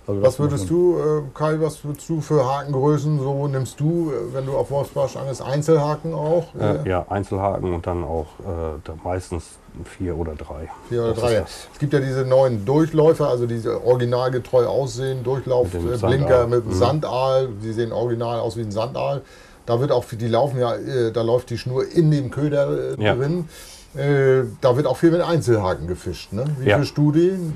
Also 0.07 0.21
was 0.21 0.39
würdest 0.39 0.69
du, 0.69 0.97
äh, 0.97 1.21
Kai, 1.33 1.59
was 1.59 1.83
würdest 1.83 2.07
du 2.07 2.21
für 2.21 2.45
Hakengrößen 2.45 3.19
so 3.19 3.47
nimmst 3.47 3.77
du, 3.77 4.11
äh, 4.11 4.33
wenn 4.33 4.45
du 4.45 4.55
auf 4.55 4.71
Wolfsbarsch 4.71 5.17
angelst, 5.17 5.41
Einzelhaken 5.41 6.13
auch? 6.13 6.45
Äh, 6.57 6.87
ja, 6.87 7.05
Einzelhaken 7.09 7.73
und 7.73 7.85
dann 7.85 8.05
auch 8.05 8.27
äh, 8.39 8.91
meistens 9.03 9.57
vier 9.83 10.17
oder 10.17 10.35
drei. 10.35 10.69
Vier 10.87 11.03
oder 11.03 11.13
das 11.13 11.19
drei. 11.19 11.33
Es 11.35 11.79
gibt 11.79 11.91
ja 11.91 11.99
diese 11.99 12.25
neuen 12.25 12.65
Durchläufer, 12.65 13.27
also 13.27 13.47
diese 13.47 13.83
originalgetreu 13.85 14.65
aussehen, 14.65 15.23
Durchlaufblinker 15.25 16.47
mit, 16.47 16.65
mit 16.65 16.73
mhm. 16.73 16.79
Sandaal, 16.79 17.49
die 17.61 17.73
sehen 17.73 17.91
original 17.91 18.39
aus 18.39 18.55
wie 18.55 18.61
ein 18.61 18.71
Sandaal. 18.71 19.23
Da 19.65 19.81
wird 19.81 19.91
auch, 19.91 20.05
die 20.09 20.27
laufen 20.27 20.57
ja, 20.59 20.75
äh, 20.75 21.11
da 21.11 21.21
läuft 21.21 21.49
die 21.49 21.57
Schnur 21.57 21.83
in 21.85 22.11
dem 22.11 22.31
Köder 22.31 22.97
äh, 22.97 23.03
ja. 23.03 23.13
drin. 23.13 23.49
Äh, 23.97 24.43
da 24.61 24.75
wird 24.75 24.85
auch 24.85 24.97
viel 24.97 25.11
mit 25.11 25.21
Einzelhaken 25.21 25.87
gefischt. 25.87 26.31
Ne? 26.31 26.45
Wie 26.59 26.69
ja. 26.69 26.77
fischst 26.77 26.97
du 26.97 27.11
den? 27.11 27.53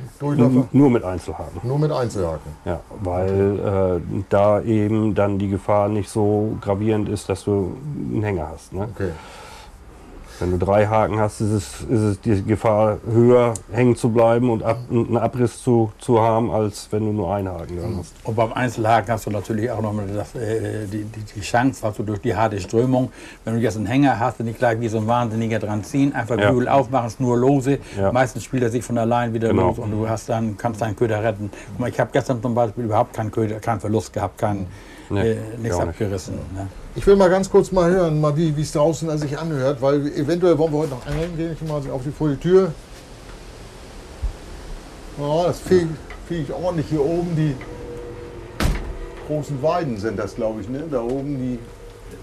Nur 0.72 0.90
mit 0.90 1.04
Einzelhaken. 1.04 1.62
Nur 1.64 1.78
mit 1.78 1.92
Einzelhaken. 1.92 2.52
Ja, 2.66 2.80
weil 3.02 4.02
äh, 4.02 4.24
da 4.30 4.62
eben 4.62 5.14
dann 5.14 5.38
die 5.38 5.50
Gefahr 5.50 5.88
nicht 5.88 6.10
so 6.10 6.58
gravierend 6.62 7.10
ist, 7.10 7.30
dass 7.30 7.44
du 7.44 7.78
einen 8.12 8.24
Hänger 8.24 8.50
hast. 8.50 8.74
Ne? 8.74 8.88
Okay. 8.96 9.12
Wenn 10.42 10.58
du 10.58 10.58
drei 10.58 10.88
Haken 10.88 11.20
hast, 11.20 11.40
ist 11.40 11.52
es, 11.52 11.82
ist 11.82 12.00
es 12.00 12.22
die 12.22 12.44
Gefahr 12.44 12.98
höher, 13.08 13.54
hängen 13.72 13.96
zu 13.96 14.10
bleiben 14.10 14.50
und 14.50 14.64
ab, 14.64 14.80
einen 14.90 15.16
Abriss 15.16 15.62
zu, 15.62 15.92
zu 16.00 16.20
haben, 16.20 16.50
als 16.50 16.88
wenn 16.90 17.06
du 17.06 17.14
nur 17.14 17.32
einen 17.32 17.48
Haken 17.48 17.78
dran 17.78 17.98
hast. 18.00 18.16
Und 18.24 18.36
beim 18.36 18.52
Einzelhaken 18.52 19.14
hast 19.14 19.28
du 19.28 19.30
natürlich 19.30 19.70
auch 19.70 19.84
noch 19.84 19.94
mal 19.94 20.08
das, 20.08 20.34
äh, 20.34 20.88
die, 20.88 21.04
die, 21.04 21.22
die, 21.36 21.42
Chance, 21.42 21.84
was 21.84 21.96
du 21.96 22.04
durch 22.04 22.22
die 22.22 22.36
harte 22.36 22.60
Strömung, 22.60 23.12
wenn 23.46 23.54
du 23.54 23.60
jetzt 23.60 23.78
einen 23.78 23.86
Hänger 23.86 24.20
hast 24.20 24.40
und 24.40 24.48
nicht 24.48 24.58
gleich 24.58 24.80
wie 24.80 24.88
so 24.88 24.98
ein 24.98 25.06
Wahnsinniger 25.06 25.60
dran 25.60 25.84
ziehen, 25.84 26.16
einfach 26.16 26.40
ja. 26.40 26.50
Bügel 26.50 26.68
aufmachen, 26.70 27.12
nur 27.20 27.38
lose. 27.38 27.78
Ja. 27.96 28.12
Meistens 28.12 28.44
spielt 28.44 28.64
er 28.64 28.72
sich 28.72 28.84
von 28.84 28.98
allein 28.98 29.36
wieder 29.36 29.50
genau. 29.50 29.68
los 29.68 29.78
und 29.78 29.92
du 29.92 30.10
hast 30.10 30.28
dann, 30.28 30.58
kannst 30.58 30.82
deinen 30.82 30.96
Köder 30.96 31.24
retten. 31.24 31.52
Guck 31.68 31.80
mal, 31.80 31.90
ich 31.90 32.00
habe 32.00 32.10
gestern 32.12 32.42
zum 32.42 32.56
Beispiel 32.56 32.86
überhaupt 32.86 33.14
keinen 33.14 33.30
Köder, 33.30 33.60
keinen 33.60 33.80
Verlust 33.80 34.12
gehabt, 34.12 34.40
keinen, 34.40 34.66
nee, 35.12 35.34
äh, 35.34 35.38
nichts 35.62 35.80
abgerissen. 35.80 36.34
Ne? 36.56 36.68
Ich 36.94 37.08
will 37.08 37.16
mal 37.16 37.30
ganz 37.30 37.50
kurz 37.50 37.72
mal 37.72 37.90
hören, 37.90 38.20
mal 38.20 38.36
wie 38.36 38.54
es 38.60 38.74
draußen 38.74 39.18
sich 39.18 39.40
anhört, 39.40 39.82
weil 39.82 40.08
eventuell 40.08 40.58
wollen 40.58 40.74
wir 40.74 40.80
heute 40.80 40.92
noch 40.92 41.08
angeln 41.08 41.38
gehen. 41.38 41.54
Ich 41.54 41.68
mal 41.68 41.82
auf 41.90 42.04
die 42.04 42.12
vor 42.12 42.28
die 42.28 42.36
Tür. 42.36 42.74
Oh, 45.18 45.44
das 45.48 45.62
fege 45.62 45.88
ich 46.30 46.52
ordentlich 46.52 46.88
hier 46.90 47.04
oben. 47.04 47.34
Die 47.36 47.56
großen 49.28 49.64
Weiden 49.64 49.98
sind 49.98 50.20
das, 50.20 50.36
glaube 50.36 50.62
ich. 50.62 50.68
Ne? 50.68 50.84
Da 50.92 51.02
oben, 51.02 51.38
die 51.38 51.60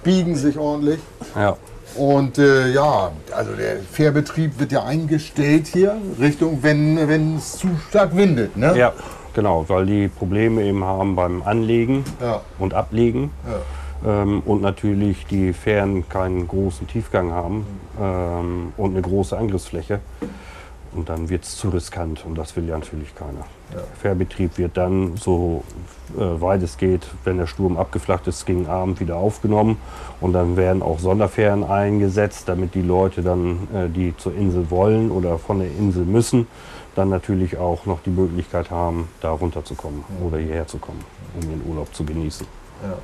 biegen 0.03 0.37
sich 0.37 0.59
ordentlich. 0.59 1.01
Ja. 1.35 1.57
Und 1.97 2.37
äh, 2.37 2.71
ja, 2.71 3.11
also 3.35 3.53
der 3.53 3.79
Fährbetrieb 3.79 4.61
wird 4.61 4.73
ja 4.73 4.85
eingestellt 4.85 5.69
hier, 5.69 5.97
Richtung, 6.21 6.59
wenn 6.63 7.39
es 7.39 7.57
zu 7.57 7.69
stark 7.89 8.15
windet. 8.15 8.59
Ne? 8.59 8.77
Ja, 8.77 8.93
genau, 9.33 9.65
weil 9.69 9.87
die 9.87 10.09
Probleme 10.09 10.63
eben 10.63 10.85
haben 10.85 11.17
beim 11.17 11.43
Anlegen 11.43 12.05
ja. 12.21 12.43
und 12.59 12.75
Ablegen. 12.75 13.31
Ja 13.47 13.61
ähm, 14.07 14.43
und 14.45 14.62
natürlich 14.62 15.26
die 15.26 15.52
Fähren 15.52 16.09
keinen 16.09 16.47
großen 16.47 16.87
Tiefgang 16.87 17.33
haben 17.33 17.67
ähm, 18.00 18.73
und 18.76 18.90
eine 18.93 19.02
große 19.02 19.37
Angriffsfläche. 19.37 20.00
Und 20.93 21.11
dann 21.11 21.28
wird 21.28 21.45
es 21.45 21.57
zu 21.57 21.69
riskant 21.69 22.25
und 22.25 22.37
das 22.37 22.57
will 22.57 22.67
ja 22.67 22.78
natürlich 22.78 23.14
keiner. 23.14 23.45
Ja. 23.75 23.81
Fährbetrieb 24.00 24.57
wird 24.57 24.76
dann, 24.78 25.17
so 25.17 25.62
äh, 26.17 26.40
weit 26.40 26.62
es 26.62 26.78
geht, 26.78 27.07
wenn 27.25 27.37
der 27.37 27.47
Sturm 27.47 27.76
abgeflacht 27.76 28.26
ist, 28.26 28.47
gegen 28.47 28.67
Abend 28.67 28.99
wieder 28.99 29.17
aufgenommen. 29.17 29.76
Und 30.21 30.32
dann 30.32 30.56
werden 30.56 30.82
auch 30.82 30.99
Sonderfähren 30.99 31.63
eingesetzt, 31.63 32.49
damit 32.49 32.75
die 32.75 32.82
Leute 32.82 33.23
dann, 33.23 33.69
äh, 33.75 33.89
die 33.91 34.17
zur 34.17 34.34
Insel 34.34 34.71
wollen 34.71 35.11
oder 35.11 35.39
von 35.39 35.58
der 35.58 35.69
Insel 35.69 36.04
müssen, 36.06 36.47
dann 36.95 37.11
natürlich 37.11 37.58
auch 37.58 37.84
noch 37.84 38.00
die 38.02 38.11
Möglichkeit 38.11 38.71
haben, 38.71 39.08
da 39.21 39.30
runterzukommen 39.30 40.04
ja. 40.08 40.26
oder 40.26 40.39
hierher 40.39 40.67
zu 40.67 40.78
kommen, 40.78 41.04
um 41.39 41.50
ihren 41.50 41.67
Urlaub 41.69 41.95
zu 41.95 42.04
genießen. 42.04 42.47
Ja. 42.82 42.97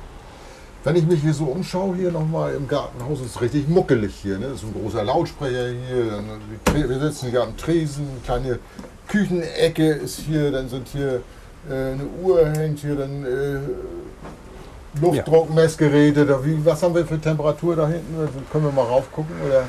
Wenn 0.85 0.95
ich 0.97 1.07
mich 1.07 1.21
hier 1.21 1.33
so 1.33 1.45
umschaue, 1.45 1.95
hier 1.95 2.11
nochmal 2.11 2.53
im 2.53 2.67
Gartenhaus, 2.67 3.19
ist 3.19 3.35
es 3.35 3.41
richtig 3.41 3.67
muckelig 3.67 4.13
hier. 4.21 4.37
Ne? 4.37 4.49
Das 4.49 4.61
ist 4.61 4.65
ein 4.65 4.73
großer 4.79 5.03
Lautsprecher 5.03 5.69
hier. 5.69 6.87
Wir 6.87 6.99
sitzen 6.99 7.31
hier 7.31 7.41
am 7.41 7.57
Tresen, 7.57 8.05
kleine 8.23 8.59
Küchenecke 9.07 9.89
ist 9.89 10.19
hier, 10.19 10.51
dann 10.51 10.69
sind 10.69 10.87
hier 10.89 11.21
äh, 11.67 11.93
eine 11.93 12.05
Uhr 12.21 12.47
hängt 12.49 12.81
hier, 12.81 12.95
dann 12.95 13.25
äh, 13.25 15.01
Luftdruckmessgeräte. 15.01 16.23
Da, 16.23 16.45
wie, 16.45 16.63
was 16.63 16.83
haben 16.83 16.93
wir 16.93 17.03
für 17.03 17.19
Temperatur 17.19 17.75
da 17.75 17.87
hinten? 17.87 18.19
Also 18.19 18.33
können 18.51 18.65
wir 18.65 18.71
mal 18.71 18.83
raufgucken? 18.83 19.33
Oder 19.43 19.63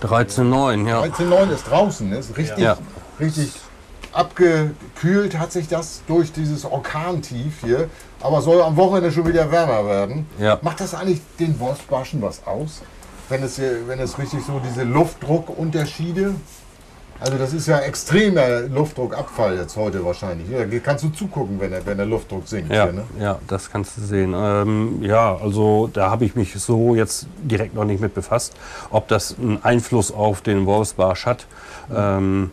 13? 0.00 0.44
13,9, 0.44 0.88
ja. 0.88 1.02
13,9 1.02 1.50
ist 1.52 1.64
draußen, 1.68 2.08
ne? 2.08 2.18
ist 2.18 2.36
richtig, 2.36 2.62
ja. 2.62 2.78
richtig 3.18 3.50
abgekühlt 4.12 5.38
hat 5.38 5.52
sich 5.52 5.68
das 5.68 6.02
durch 6.06 6.32
dieses 6.32 6.64
Orkantief 6.64 7.60
hier, 7.64 7.88
aber 8.20 8.42
soll 8.42 8.60
am 8.62 8.76
Wochenende 8.76 9.10
schon 9.12 9.26
wieder 9.26 9.50
wärmer 9.50 9.86
werden. 9.86 10.26
Ja. 10.38 10.58
Macht 10.62 10.80
das 10.80 10.94
eigentlich 10.94 11.20
den 11.38 11.58
Wolfsbarschen 11.58 12.20
was 12.22 12.46
aus? 12.46 12.82
Wenn 13.28 13.42
es, 13.42 13.60
wenn 13.60 14.00
es 14.00 14.18
richtig 14.18 14.40
so 14.44 14.60
diese 14.64 14.82
Luftdruckunterschiede 14.82 16.34
also 17.20 17.36
das 17.36 17.52
ist 17.52 17.68
ja 17.68 17.78
extremer 17.80 18.60
Luftdruckabfall 18.62 19.58
jetzt 19.58 19.76
heute 19.76 20.02
wahrscheinlich. 20.02 20.48
Da 20.50 20.78
kannst 20.78 21.04
du 21.04 21.10
zugucken, 21.10 21.60
wenn 21.60 21.70
der, 21.70 21.84
wenn 21.84 21.98
der 21.98 22.06
Luftdruck 22.06 22.48
sinkt. 22.48 22.72
Ja, 22.72 22.84
hier, 22.84 22.92
ne? 22.94 23.04
ja 23.20 23.38
das 23.46 23.70
kannst 23.70 23.98
du 23.98 24.00
sehen. 24.00 24.32
Ähm, 24.34 25.02
ja, 25.02 25.36
also 25.36 25.90
da 25.92 26.10
habe 26.10 26.24
ich 26.24 26.34
mich 26.34 26.54
so 26.54 26.94
jetzt 26.94 27.26
direkt 27.42 27.74
noch 27.74 27.84
nicht 27.84 28.00
mit 28.00 28.14
befasst, 28.14 28.54
ob 28.90 29.06
das 29.08 29.36
einen 29.38 29.62
Einfluss 29.62 30.10
auf 30.10 30.40
den 30.40 30.64
Wolfsbarsch 30.64 31.26
hat. 31.26 31.46
Ähm, 31.94 32.52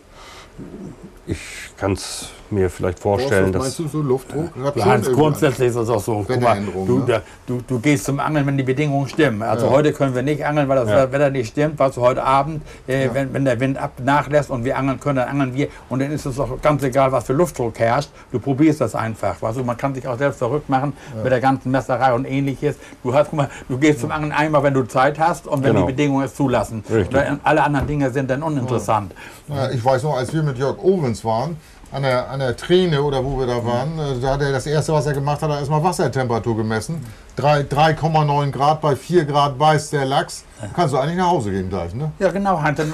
ich 1.25 1.39
kann 1.77 1.93
es 1.93 2.29
mir 2.51 2.69
vielleicht 2.69 2.99
vorstellen, 2.99 3.51
dass. 3.51 3.61
Meinst 3.63 3.79
du 3.79 3.87
so 3.87 4.01
Luftdruck? 4.01 4.49
Hans, 4.83 5.11
grundsätzlich 5.11 5.69
ist 5.69 5.75
es 5.75 5.89
auch 5.89 6.01
so. 6.01 6.25
Guck 6.27 6.41
mal, 6.41 6.59
du, 6.61 6.99
ne? 6.99 7.21
du, 7.45 7.61
du, 7.67 7.79
gehst 7.79 8.05
zum 8.05 8.19
Angeln, 8.19 8.45
wenn 8.45 8.57
die 8.57 8.63
Bedingungen 8.63 9.07
stimmen. 9.07 9.41
Also 9.41 9.67
ja. 9.67 9.71
heute 9.71 9.93
können 9.93 10.15
wir 10.15 10.21
nicht 10.21 10.45
angeln, 10.45 10.67
weil 10.67 10.77
das 10.77 10.89
ja. 10.89 11.11
Wetter 11.11 11.29
nicht 11.29 11.49
stimmt. 11.49 11.79
Was 11.79 11.97
heute 11.97 12.23
Abend, 12.23 12.61
äh, 12.87 13.05
ja. 13.05 13.13
wenn, 13.13 13.33
wenn 13.33 13.45
der 13.45 13.59
Wind 13.59 13.77
ab 13.77 13.93
nachlässt 14.03 14.49
und 14.49 14.63
wir 14.63 14.77
angeln 14.77 14.99
können, 14.99 15.17
dann 15.17 15.29
angeln 15.29 15.53
wir. 15.53 15.67
Und 15.89 16.01
dann 16.01 16.11
ist 16.11 16.25
es 16.25 16.39
auch 16.39 16.61
ganz 16.61 16.83
egal, 16.83 17.11
was 17.11 17.25
für 17.25 17.33
Luftdruck 17.33 17.77
herrscht. 17.79 18.09
Du 18.31 18.39
probierst 18.39 18.81
das 18.81 18.95
einfach. 18.95 19.41
Also 19.41 19.63
man 19.63 19.77
kann 19.77 19.93
sich 19.93 20.07
auch 20.07 20.17
selbst 20.17 20.37
verrückt 20.37 20.69
machen 20.69 20.93
mit 21.23 21.31
der 21.31 21.41
ganzen 21.41 21.71
Messerei 21.71 22.13
und 22.13 22.25
ähnliches. 22.25 22.77
Du 23.03 23.13
hast, 23.13 23.29
guck 23.29 23.37
mal, 23.37 23.49
du 23.67 23.77
gehst 23.77 24.01
zum 24.01 24.11
Angeln 24.11 24.31
einmal, 24.31 24.63
wenn 24.63 24.73
du 24.73 24.83
Zeit 24.83 25.19
hast 25.19 25.47
und 25.47 25.63
wenn 25.63 25.73
genau. 25.73 25.85
die 25.85 25.93
Bedingungen 25.93 26.25
es 26.25 26.35
zulassen. 26.35 26.83
Alle 27.43 27.63
anderen 27.63 27.87
Dinge 27.87 28.11
sind 28.11 28.29
dann 28.29 28.43
uninteressant. 28.43 29.13
ich 29.73 29.83
weiß 29.83 30.03
noch, 30.03 30.17
als 30.17 30.33
wir 30.33 30.43
mit 30.43 30.57
Jörg 30.57 30.77
Owens 30.79 31.23
waren, 31.23 31.57
an 31.91 32.03
der, 32.03 32.29
an 32.29 32.39
der 32.39 32.55
Träne 32.55 33.01
oder 33.01 33.23
wo 33.23 33.39
wir 33.39 33.47
da 33.47 33.63
waren, 33.63 33.95
mhm. 33.95 34.21
da 34.21 34.33
hat 34.33 34.41
er 34.41 34.51
das 34.51 34.67
erste, 34.67 34.93
was 34.93 35.05
er 35.05 35.13
gemacht 35.13 35.41
hat, 35.41 35.49
er 35.49 35.59
erstmal 35.59 35.83
Wassertemperatur 35.83 36.57
gemessen. 36.57 37.03
3,9 37.37 38.51
Grad, 38.51 38.81
bei 38.81 38.95
4 38.95 39.25
Grad 39.25 39.59
weiß 39.59 39.91
der 39.91 40.05
Lachs. 40.05 40.43
Kannst 40.73 40.93
du 40.93 40.97
eigentlich 40.97 41.17
nach 41.17 41.29
Hause 41.29 41.51
gehen 41.51 41.69
gleich, 41.69 41.93
ne? 41.93 42.11
Ja, 42.17 42.31
genau, 42.31 42.59
Hans. 42.59 42.77
Dann, 42.77 42.91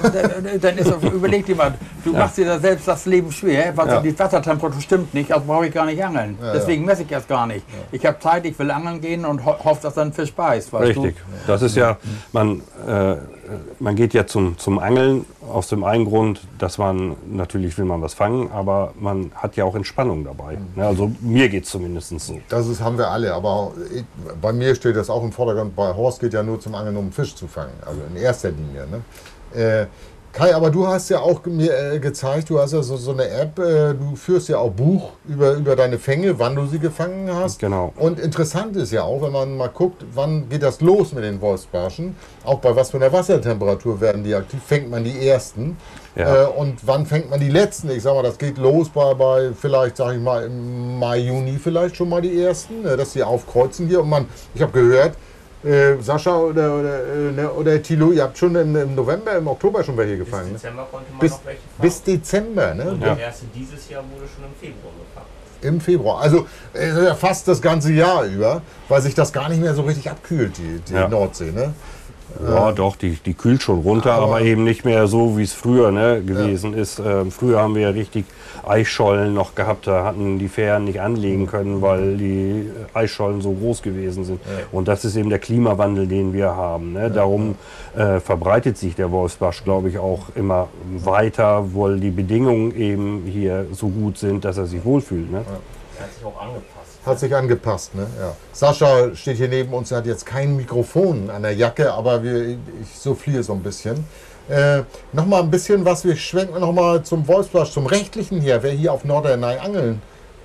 dann 0.60 0.78
ist, 0.78 0.92
überleg 1.02 1.46
dir 1.46 1.56
mal, 1.56 1.74
du 2.04 2.12
ja. 2.12 2.20
machst 2.20 2.38
dir 2.38 2.46
da 2.46 2.60
selbst 2.60 2.86
das 2.88 3.06
Leben 3.06 3.32
schwer, 3.32 3.76
weil 3.78 3.88
ja. 3.88 4.02
die 4.02 4.20
Wassertemperatur 4.20 4.82
stimmt 4.82 5.14
nicht, 5.14 5.32
also 5.32 5.46
brauche 5.46 5.68
ich 5.68 5.74
gar 5.74 5.86
nicht 5.86 6.04
angeln. 6.04 6.38
Ja, 6.42 6.54
Deswegen 6.54 6.84
messe 6.84 7.04
ich 7.04 7.08
das 7.08 7.26
gar 7.26 7.48
nicht. 7.48 7.66
Ich 7.94 8.06
habe 8.06 8.20
Zeit, 8.20 8.46
ich 8.46 8.60
will 8.60 8.70
angeln 8.70 9.00
gehen 9.00 9.24
und 9.24 9.46
ho 9.46 9.56
hoffe, 9.64 9.84
dass 9.84 9.94
dann 9.94 10.10
ein 10.10 10.14
Fisch 10.14 10.34
beißt. 10.34 10.74
Richtig. 10.74 11.16
Du? 11.16 11.24
Das 11.48 11.62
ist 11.62 11.78
ja, 11.78 11.98
man, 12.34 12.62
äh, 12.86 13.16
man 13.80 13.96
geht 13.96 14.14
ja 14.14 14.26
zum, 14.26 14.58
zum 14.58 14.80
Angeln 14.80 15.26
aus 15.52 15.68
dem 15.68 15.84
einen 15.84 16.06
Grund, 16.06 16.42
dass 16.58 16.78
man, 16.78 17.16
natürlich 17.30 17.78
will 17.78 17.86
man 17.86 18.02
was 18.02 18.14
fangen, 18.14 18.52
aber 18.52 18.94
man 19.00 19.32
hat 19.36 19.56
ja 19.56 19.66
auch 19.66 19.76
Entspannung 19.76 20.24
dabei. 20.24 20.58
Mhm. 20.58 20.82
Also 20.82 21.12
mir 21.22 21.50
geht 21.50 21.66
es 21.66 21.70
zumindest 21.70 22.20
so. 22.20 22.40
Das 22.50 22.68
ist, 22.68 22.82
haben 22.82 22.98
wir 22.98 23.10
alle, 23.10 23.34
aber 23.34 23.72
ich, 23.94 24.04
bei 24.42 24.54
mir 24.54 24.76
steht 24.76 24.96
das 24.96 25.10
auch 25.10 25.24
im 25.24 25.32
Vordergrund. 25.32 25.76
Bei 25.76 25.94
Horst 25.94 26.20
geht 26.20 26.34
ja 26.34 26.44
nur 26.44 26.60
zum 26.60 26.76
Angeln, 26.76 26.98
um 26.98 27.12
Fisch 27.12 27.36
zu 27.36 27.48
fangen, 27.48 27.74
also 27.86 28.02
in 28.10 28.22
erster 28.22 28.52
Linie. 28.52 28.88
Ne? 28.88 29.60
Äh, 29.60 29.86
Kai, 30.34 30.56
aber 30.56 30.72
du 30.72 30.88
hast 30.88 31.10
ja 31.10 31.20
auch 31.20 31.46
mir 31.46 31.78
äh, 31.78 32.00
gezeigt, 32.00 32.50
du 32.50 32.58
hast 32.60 32.74
ja 32.74 32.82
so, 32.82 32.98
so 32.98 33.12
eine 33.12 33.30
App, 33.30 33.60
äh, 33.60 33.94
du 33.94 34.16
führst 34.16 34.50
ja 34.50 34.58
auch 34.58 34.72
Buch 34.72 35.12
über, 35.28 35.54
über 35.54 35.76
deine 35.76 36.00
Fänge, 36.00 36.40
wann 36.40 36.56
du 36.56 36.66
sie 36.66 36.80
gefangen 36.80 37.30
hast. 37.32 37.60
Genau. 37.60 37.94
Und 37.98 38.20
interessant 38.20 38.76
ist 38.76 38.92
ja 38.92 39.04
auch, 39.04 39.22
wenn 39.22 39.32
man 39.32 39.56
mal 39.56 39.70
guckt, 39.70 40.04
wann 40.12 40.50
geht 40.50 40.64
das 40.64 40.82
los 40.82 41.14
mit 41.14 41.24
den 41.24 41.40
Wolfsbarschen, 41.40 42.16
auch 42.46 42.58
bei 42.58 42.76
was 42.76 42.90
für 42.90 42.98
einer 42.98 43.14
Wassertemperatur 43.14 44.02
werden 44.02 44.24
die 44.24 44.34
aktiv, 44.34 44.60
fängt 44.66 44.90
man 44.90 45.04
die 45.04 45.28
ersten. 45.28 45.78
Ja. 46.16 46.46
Äh, 46.46 46.48
und 46.48 46.80
wann 46.82 47.06
fängt 47.06 47.30
man 47.30 47.40
die 47.40 47.50
letzten? 47.50 47.92
Ich 47.92 48.02
sag 48.02 48.16
mal, 48.16 48.24
das 48.24 48.40
geht 48.40 48.58
los 48.58 48.90
bei, 48.90 49.14
bei 49.14 49.52
vielleicht, 49.54 49.98
sag 49.98 50.16
ich 50.16 50.22
mal, 50.22 50.46
im 50.46 50.98
Mai, 50.98 51.20
Juni 51.20 51.60
vielleicht 51.64 51.96
schon 51.96 52.10
mal 52.10 52.24
die 52.24 52.42
ersten, 52.42 52.84
äh, 52.88 52.98
dass 52.98 53.14
sie 53.14 53.22
aufkreuzen 53.22 53.88
hier. 53.88 54.02
Und 54.02 54.10
man, 54.10 54.26
ich 54.56 54.64
habe 54.64 54.72
gehört, 54.72 55.16
äh, 55.64 55.96
Sascha 56.02 56.36
oder, 56.38 56.80
oder, 56.80 57.04
äh, 57.04 57.32
ne, 57.32 57.50
oder 57.52 57.82
Thilo, 57.82 58.12
ihr 58.12 58.24
habt 58.24 58.38
schon 58.38 58.56
im, 58.56 58.76
im 58.76 58.96
November, 58.96 59.34
im 59.38 59.48
Oktober 59.48 59.84
schon 59.84 59.96
welche 59.98 60.18
gefangen. 60.18 60.52
Bis 60.54 60.64
Ne? 60.64 60.70
Dezember 60.70 60.88
konnte 60.92 61.12
man 61.12 61.20
Bis, 61.20 61.32
noch 61.32 61.46
welche 61.46 61.60
fangen. 61.62 61.82
bis 61.82 62.04
Dezember, 62.04 62.74
ne? 62.74 62.92
Und 62.92 63.02
Ja. 63.02 63.16
der 63.16 63.24
erste 63.26 63.46
dieses 63.56 63.90
Jahr 63.90 64.04
wurde 64.14 64.26
schon 64.34 64.44
im 64.46 64.56
Februar 64.60 64.94
gefangen. 65.00 65.28
Im 65.62 65.80
Februar. 65.80 66.20
Also 66.22 66.46
äh, 66.74 67.14
fast 67.16 67.48
das 67.48 67.62
ganze 67.62 67.94
Jahr 67.94 68.26
über, 68.26 68.62
weil 68.90 69.02
sich 69.02 69.16
das 69.16 69.32
gar 69.32 69.48
nicht 69.48 69.62
mehr 69.62 69.74
so 69.74 69.84
richtig 69.84 70.10
abkühlt, 70.10 70.58
die, 70.58 70.80
die 70.88 70.94
Ja. 70.94 71.08
Nordsee. 71.08 71.52
Ne? 71.52 71.74
Ja, 72.42 72.72
doch, 72.72 72.96
die, 72.96 73.18
die 73.26 73.34
kühlt 73.34 73.62
schon 73.62 73.80
runter, 73.80 74.14
aber, 74.14 74.42
eben 74.42 74.64
nicht 74.64 74.86
mehr 74.86 75.08
so, 75.08 75.38
wie 75.38 75.44
es 75.44 75.54
früher 75.54 75.92
ne, 75.92 76.22
gewesen 76.24 76.74
ist. 76.74 77.00
Ähm, 77.00 77.32
früher 77.32 77.60
haben 77.60 77.76
wir 77.76 77.84
ja 77.84 77.90
richtig 77.90 78.26
Eisschollen 78.66 79.34
noch 79.34 79.56
gehabt, 79.56 79.88
da 79.88 80.04
hatten 80.04 80.40
die 80.40 80.48
Fähren 80.48 80.86
nicht 80.86 81.02
anlegen 81.02 81.48
können, 81.48 81.82
weil 81.82 82.18
die 82.18 82.70
Eisschollen 82.94 83.42
so 83.42 83.52
groß 83.52 83.82
gewesen 83.82 84.24
sind. 84.24 84.40
Und 84.72 84.88
das 84.88 85.06
ist 85.06 85.16
eben 85.16 85.30
der 85.30 85.40
Klimawandel, 85.40 86.08
den 86.08 86.34
wir 86.34 86.56
haben. 86.56 86.94
Ne? 86.94 87.12
Darum 87.12 87.56
äh, 87.96 88.20
verbreitet 88.20 88.78
sich 88.78 88.96
der 88.96 89.12
Wolfsbarsch, 89.12 89.64
glaube 89.64 89.90
ich, 89.90 89.98
auch 89.98 90.28
immer 90.36 90.70
weiter, 90.98 91.66
weil 91.74 92.00
die 92.00 92.12
Bedingungen 92.12 92.76
eben 92.76 93.24
hier 93.26 93.68
so 93.74 93.90
gut 93.90 94.18
sind, 94.18 94.46
dass 94.46 94.58
er 94.58 94.66
sich 94.66 94.84
wohlfühlt. 94.86 95.30
Ne? 95.32 95.44
Er 95.98 96.06
hat 96.06 96.14
sich 96.14 96.26
auch 96.26 96.42
angepasst. 96.42 96.73
Hat 97.06 97.20
sich 97.20 97.36
angepasst. 97.36 97.94
Ne? 97.96 98.08
Ja. 98.20 98.36
Sascha 98.54 99.14
steht 99.16 99.38
hier 99.38 99.50
neben 99.50 99.74
uns, 99.74 99.92
er 99.92 99.98
hat 99.98 100.06
jetzt 100.06 100.26
kein 100.26 100.56
Mikrofon 100.56 101.30
an 101.30 101.42
der 101.44 101.54
Jacke, 101.54 101.92
aber 101.94 102.24
wir, 102.24 102.50
ich 102.52 102.58
souffliere 102.98 103.44
so 103.44 103.54
ein 103.54 103.62
bisschen. 103.62 104.06
Äh, 104.50 104.84
nochmal 105.12 105.42
ein 105.44 105.52
bisschen 105.52 105.84
was, 105.86 106.04
wir 106.06 106.16
schwenken 106.16 106.60
nochmal 106.60 107.04
zum 107.04 107.28
Wolfsbarsch, 107.28 107.72
zum 107.72 107.86
Rechtlichen 107.88 108.40
hier. 108.42 108.62
Wer 108.64 108.72
hier 108.72 108.94
auf 108.94 109.04
Norderney 109.06 109.58
angeln 109.58 110.02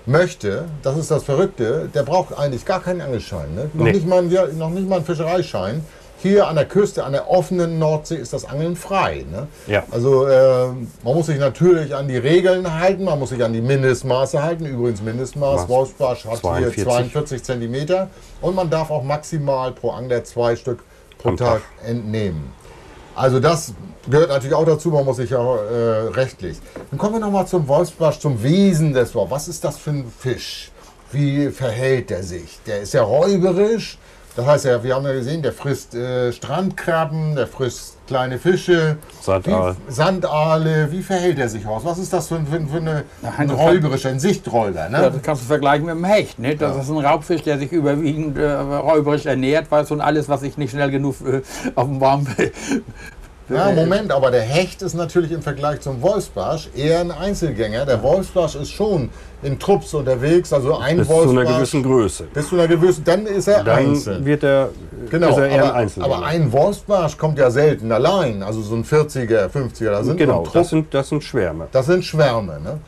möchte, 0.07 0.65
das 0.83 0.97
ist 0.97 1.11
das 1.11 1.25
Verrückte, 1.25 1.89
der 1.95 2.03
braucht 2.03 2.37
eigentlich 2.37 2.65
gar 2.65 2.81
keinen 2.83 3.01
Angelschein. 3.03 3.55
Ne? 3.55 3.71
Noch, 3.75 3.85
Nee. 3.85 3.93
nicht 3.93 4.07
mal, 4.07 4.19
einen- 4.21 4.59
noch 4.59 4.71
nicht 4.71 4.89
mal 4.89 4.97
einen 4.97 5.05
Fischereischein. 5.05 5.85
Hier 6.21 6.49
an 6.49 6.57
der 6.57 6.65
Küste, 6.65 7.05
an 7.05 7.13
der 7.13 7.31
offenen 7.31 7.79
Nordsee 7.79 8.17
ist 8.17 8.33
das 8.33 8.45
Angeln 8.45 8.75
frei. 8.75 9.25
Ne? 9.31 9.47
Ja. 9.69 9.85
Also 9.91 10.27
äh, 10.27 10.67
man 11.05 11.15
muss 11.15 11.27
sich 11.27 11.39
natürlich 11.39 11.95
an 11.95 12.09
die 12.09 12.17
Regeln 12.17 12.79
halten, 12.79 13.05
man 13.05 13.19
muss 13.21 13.31
sich 13.31 13.43
an 13.45 13.53
die 13.53 13.61
Mindestmaße 13.61 14.43
halten. 14.43 14.67
Übrigens 14.67 15.01
Mindestmaß? 15.01 15.69
Wolfsbarsch 15.69 16.25
hat 16.25 16.39
42. 16.39 16.75
hier 16.75 16.85
42 16.85 17.45
Zentimeter 17.45 18.11
und 18.41 18.57
man 18.57 18.69
darf 18.69 18.91
auch 18.91 19.05
maximal 19.05 19.71
pro 19.71 19.91
Angler 19.91 20.25
zwei 20.25 20.57
Stück 20.57 20.81
pro 21.19 21.31
Am 21.31 21.37
Tag, 21.37 21.63
entnehmen. 21.87 22.53
Also 23.15 23.41
das 23.41 23.75
gehört 24.09 24.29
natürlich 24.31 24.55
auch 24.55 24.65
dazu, 24.65 24.91
man 24.91 25.05
muss 25.05 25.17
sich 25.17 25.31
ja 25.31 25.39
äh, 25.41 26.09
rechtlich. 26.09 26.59
Dann 26.91 26.99
kommen 26.99 27.15
wir 27.15 27.21
nochmal 27.21 27.47
zum 27.47 27.67
Wolfsbarsch, 27.67 28.19
zum 28.21 28.43
Wesen 28.43 28.93
des 28.93 29.15
Wolfs. 29.15 29.31
Was 29.31 29.49
ist 29.49 29.65
das 29.65 29.77
für 29.77 29.91
ein 29.91 30.13
Fisch? 30.19 30.71
Wie 31.11 31.51
verhält 31.51 32.11
er 32.11 32.23
sich? 32.23 32.59
Der 32.67 32.81
ist 32.81 32.95
ja 32.95 33.03
räuberisch. 33.03 33.99
Das 34.39 34.47
heißt 34.47 34.65
ja, 34.67 34.85
wir 34.85 34.95
haben 34.95 35.05
ja 35.05 35.13
gesehen, 35.15 35.43
der 35.43 35.53
frisst 35.53 35.97
äh, 35.97 36.33
Strandkrabben, 36.33 37.35
der 37.35 37.49
frisst 37.49 37.97
kleine 38.07 38.39
Fische, 38.39 38.97
Sandaal. 39.21 39.75
Wie, 39.89 39.93
Sandaale. 39.93 40.93
Wie 40.93 41.03
verhält 41.03 41.41
er 41.41 41.49
sich 41.49 41.67
aus? 41.67 41.85
Was 41.85 41.99
ist 41.99 42.13
das 42.13 42.29
für, 42.29 42.37
ein- 42.37 42.47
für, 42.47 42.61
für 42.69 42.77
eine, 42.77 43.03
Na, 43.21 43.33
ein 43.37 43.49
das- 43.49 43.59
räuberischer, 43.59 44.11
ein 44.11 44.21
Sichträuber? 44.21 44.89
Ne? 44.91 45.03
Ja, 45.03 45.11
das 45.11 45.23
kannst 45.23 45.43
du 45.43 45.47
vergleichen 45.49 45.87
mit 45.87 45.97
dem 45.97 46.05
Hecht. 46.05 46.39
Ne? 46.39 46.55
Das 46.55 46.77
ist 46.77 46.89
ein 46.89 46.99
Raubfisch, 46.99 47.43
der 47.43 47.59
sich 47.59 47.73
überwiegend 47.73 48.39
äh, 48.39 48.49
räuberisch 48.53 49.27
ernährt, 49.27 49.69
weißt 49.73 49.91
du, 49.91 49.95
und 49.95 50.01
alles, 50.03 50.29
was 50.29 50.43
sich 50.43 50.57
nicht 50.57 50.71
schnell 50.71 50.93
genug 50.93 51.17
äh, 51.27 51.43
auf 51.75 51.89
dem 51.89 51.99
Baum 51.99 52.25
Ja, 53.49 53.71
Moment, 53.71 54.13
aber 54.13 54.31
der 54.31 54.43
Hecht 54.43 54.83
ist 54.83 54.95
natürlich 54.95 55.33
im 55.33 55.41
Vergleich 55.41 55.81
zum 55.81 56.03
Wolfsbarsch 56.03 56.69
eher 56.77 57.01
ein 57.01 57.11
Einzelgänger. 57.11 57.87
Der 57.87 58.03
Wolfsbarsch 58.03 58.57
ist 58.57 58.71
schon 58.71 59.09
in 59.43 59.59
Trupps 59.59 59.95
unterwegs, 59.95 60.53
also 60.53 60.77
ein 60.77 60.99
Bis 60.99 61.07
zu 61.09 61.15
Wolfsbarsch. 61.15 61.47
einer 61.49 61.57
gewissen 61.57 61.83
Größe. 61.83 62.25
bis 62.25 62.49
zu 62.49 62.57
einer 62.57 62.69
gewissen, 62.69 63.05
dann 63.05 63.25
ist 63.27 63.49
er 63.49 63.65
Dann 63.65 63.79
einzeln. 63.79 64.25
wird 64.27 64.43
er, 64.43 64.69
Genau, 65.11 65.31
ist 65.31 65.39
er 65.39 65.49
eher 65.49 65.55
ein 65.55 65.61
aber, 65.71 65.75
Einzelgänger. 65.75 66.17
aber 66.17 66.27
ein 66.27 66.53
Wolfsbarsch 66.53 67.17
kommt 67.17 67.39
ja 67.39 67.51
selten 67.51 67.91
allein. 67.91 68.43
Also 68.43 68.61
so 68.61 68.75
ein 68.75 68.85
40er, 68.85 69.49
50er, 69.49 69.91
da 69.91 70.05
sind 70.05 70.19
genau, 70.19 70.43
Trupp, 70.43 70.53
das 70.53 70.69
sind, 70.69 70.93
das 70.93 71.09
sind 71.09 71.25
Schwärme. 71.25 71.69
das 71.73 71.87
sind 71.87 72.05
Schwärme. 72.05 72.61
Ne? 72.61 72.79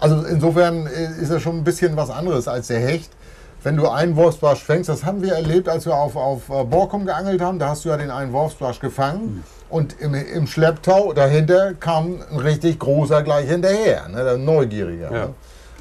Also 0.00 0.22
insofern 0.24 0.86
äh, 0.86 1.20
ist 1.22 1.30
er 1.30 1.40
schon 1.40 1.56
ein 1.58 1.64
bisschen 1.64 1.94
was 1.96 2.08
anderes 2.10 2.48
als 2.48 2.68
der 2.68 2.80
Hecht. 2.80 3.10
Wenn 3.62 3.76
du 3.76 3.88
einen 3.88 4.16
Wolfsbarsch 4.16 4.62
fängst, 4.62 4.88
das 4.88 5.04
haben 5.04 5.20
wir 5.22 5.32
erlebt, 5.34 5.68
als 5.68 5.84
wir 5.86 5.94
auf, 5.94 6.14
auf 6.16 6.48
äh, 6.48 6.64
Borkum 6.64 7.04
geangelt 7.04 7.40
haben, 7.42 7.58
da 7.58 7.70
hast 7.70 7.84
du 7.84 7.88
ja 7.90 7.96
den 7.96 8.10
einen 8.10 8.32
Wolfsbarsch 8.32 8.80
gefangen 8.80 9.42
und 9.68 10.00
im, 10.00 10.14
im 10.14 10.46
Schlepptau 10.46 11.12
dahinter 11.12 11.74
kam 11.74 12.20
ein 12.30 12.38
richtig 12.38 12.78
großer 12.78 13.22
gleich 13.22 13.48
hinterher, 13.48 14.08
ne, 14.08 14.24
der 14.24 14.36
Neugieriger. 14.36 15.12
Ja. 15.12 15.26
Ne? 15.26 15.34